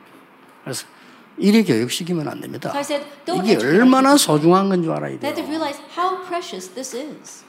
[0.63, 0.83] 그래서
[1.37, 2.71] 이리 교육시키면 안 됩니다.
[2.71, 4.15] So I said, don't 이게 얼마나.
[4.17, 5.51] 소중한 건 줄 알아야 They have to 돼요.
[5.55, 7.43] realize how precious this is.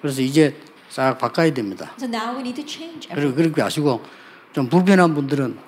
[0.00, 0.56] 그래서 이제
[0.94, 1.90] 싹 바꿔야 됩니다.
[1.98, 3.50] So now we need to change 그리고 everything.
[3.50, 4.00] 그렇게 아시고
[4.52, 5.58] 좀 불편한 분들은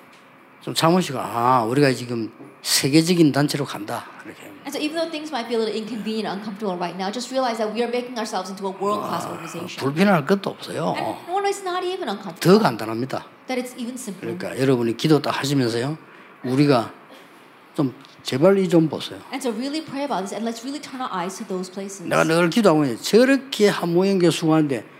[0.60, 2.30] 좀 참으시고 아 우리가 지금
[2.62, 4.44] 세계적인 단체로 간다 이렇게.
[4.62, 7.58] And so even though things might be a little inconvenient, uncomfortable right now, just realize
[7.58, 9.82] that we are making ourselves into a world-class organization.
[9.82, 10.94] 불편할 것도 없어요.
[10.94, 12.38] And way it's not even uncomfortable.
[12.38, 13.26] 더 간단합니다.
[13.50, 14.38] That it's even simpler.
[14.38, 15.98] 그러니까 여러분이 기도 딱 하시면서요.
[16.46, 16.94] 우리가
[17.74, 19.18] 좀 제발 이 좀 보세요.
[19.34, 22.06] And so really pray about this and let's really turn our eyes to those places.
[22.06, 24.94] 내가 늘 기도하고 있는데 저렇게 한 모형 교수하는데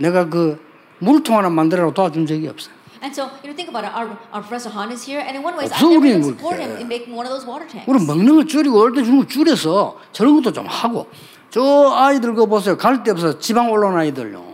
[0.00, 0.58] 내가 그
[0.98, 2.74] 물통 하나 만들라고 도와준 적이 없어요.
[3.02, 3.92] And so you know, think about it.
[3.96, 6.60] Our, our professor Han is here, and in one way, I 없어, never even support
[6.60, 7.88] him in making one of those water tanks.
[7.88, 11.06] 우리 먹는 거 줄이고 올때 주는 거 줄여서 저런 것도 좀 하고
[11.50, 11.62] 저
[11.96, 12.76] 아이들 거 보세요.
[12.76, 14.49] 갈 데 없어 지방 올라온 아이들요.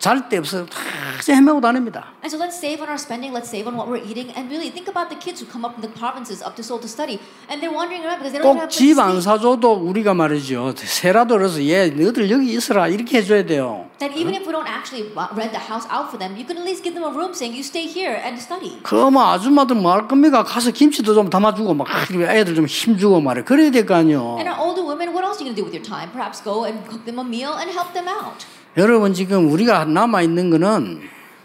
[0.00, 0.80] 잘데 없어 다
[1.28, 2.08] 헤매고 다닙니다.
[2.24, 4.72] And so let's save on our spending, let's save on what we're eating, and really
[4.72, 7.20] think about the kids who come up from the provinces up to Seoul to study,
[7.52, 9.28] and they're wandering around because they don't have 꼭집 place to 안 sleep.
[9.28, 10.72] 사줘도 우리가 말이죠.
[10.74, 13.92] 세라도 그래서 얘 너희들 여기 있어라 이렇게 해줘야 돼요.
[14.00, 16.64] That even if we don't actually rent the house out for them, you can at
[16.64, 18.80] least give them a room saying you stay here and study.
[18.82, 20.42] 그뭐 아줌마들 뭐할 겁니까?
[20.42, 23.44] 가서 김치도 좀 담아주고 막 애들 좀 힘주고 말이야.
[23.44, 24.40] 그래야 될 거 아니요.
[24.40, 26.08] And our older women, what else are you to do with your time?
[26.08, 28.48] Perhaps go and cook them a meal and help them out.
[28.76, 31.00] 여러분 지금 우리가 남아 있는 거는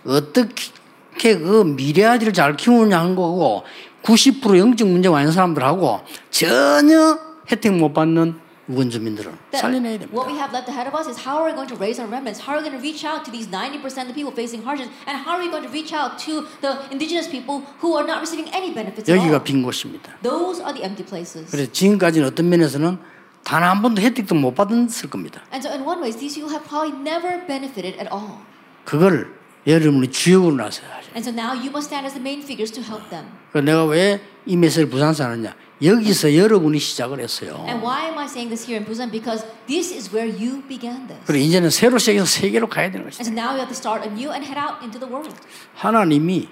[0.05, 0.71] 어떻게
[1.19, 3.63] 그 미래 아들을 잘 키우느냐 한 거고
[4.03, 7.17] 90% 영적 문제가 많은 사람들하고 전혀
[7.49, 10.26] 혜택 못 받는 원주민들을 That 살려내야 what 됩니다.
[10.26, 12.41] we have left ahead of us is how are we going to raise our remnants?
[12.41, 14.89] How are we going to reach out to these 90% of the people facing hardships?
[15.05, 18.21] And how are we going to reach out to the indigenous people who are not
[18.26, 19.43] receiving any benefits at 여기가 all?
[19.45, 20.17] 빈 곳입니다.
[20.26, 21.49] Those are the empty places.
[21.49, 22.97] 그래서 지금까지는 어떤 면에서는
[23.46, 25.41] 단 한 번도 혜택도 못 받았을 겁니다.
[25.54, 28.41] And so in one way, these people have probably never benefited at all.
[28.84, 29.32] 그걸
[29.68, 31.08] 여러분이 주역으로 나서야 하죠.
[31.16, 33.30] And so now you must stand as the main figures to help them.
[33.54, 35.56] 그 내가 왜 이 메시지를 부산서 하느냐?
[35.84, 37.64] 여기서 여러분이 시작을 했어요.
[37.68, 39.10] And why am I saying this here in Busan?
[39.12, 41.22] Because this is where you began this.
[41.26, 43.26] 그리고 이제는 새로 시작해서 세계로 가야 되는 And 것이다.
[43.26, 45.34] so now we have to start anew and head out into the world.
[45.76, 46.48] 하나님이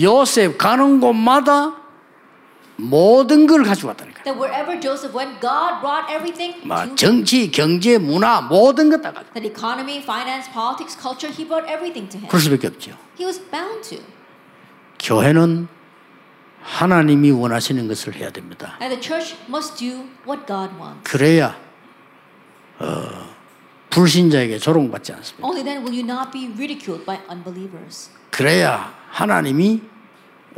[0.00, 1.76] 요셉 가는 곳마다
[2.76, 4.13] 모든 걸 왔다니까.
[4.24, 6.96] That wherever Joseph went, God brought everything him.
[6.96, 9.34] 정치, 경제, 문화 모든 것다 가지고.
[9.34, 12.28] That economy, finance, politics, culture, he brought everything to him.
[12.28, 12.96] 그럴 수밖에 없죠.
[13.18, 13.98] He was bound to.
[14.98, 15.68] 교회는
[16.62, 18.78] 하나님이 원하시는 것을 해야 됩니다.
[18.80, 21.04] And the church must do what God wants.
[21.04, 21.54] 그래야
[22.78, 23.34] 어,
[23.90, 25.46] 불신자에게 조롱받지 않습니다.
[25.46, 28.10] Only then will you not be ridiculed by unbelievers.
[28.30, 29.82] 그래야 하나님이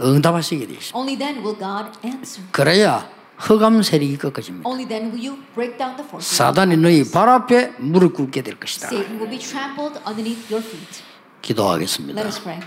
[0.00, 0.96] 응답하시게 되어 있습니다.
[0.96, 2.46] Only then will God answer.
[2.52, 4.68] 그래야 흑암 세력이 꺾어집니다.
[4.68, 6.32] Only then will you break down the forces.
[6.32, 7.08] of 사단이 너희.
[7.10, 8.88] 발 앞에 무릎 꿇게 될 것이다.
[8.88, 11.02] Satan will be trampled underneath your feet.
[11.42, 12.20] 기도하겠습니다.
[12.20, 12.60] Let us pray.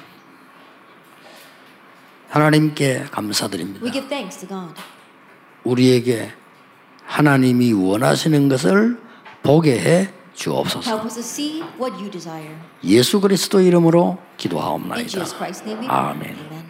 [2.30, 3.84] 하나님께 감사드립니다.
[3.84, 4.80] We give thanks to God.
[5.64, 6.32] 우리에게
[7.06, 9.00] 하나님이 원하시는 것을
[9.42, 10.90] 보게 해 주옵소서.
[10.90, 12.56] Help us to see what you desire.
[12.84, 15.10] 예수 그리스도 이름으로 In 기도하옵나이다.
[15.10, 16.12] Jesus Christ's name we pray.
[16.12, 16.38] 아멘.
[16.38, 16.69] Amen.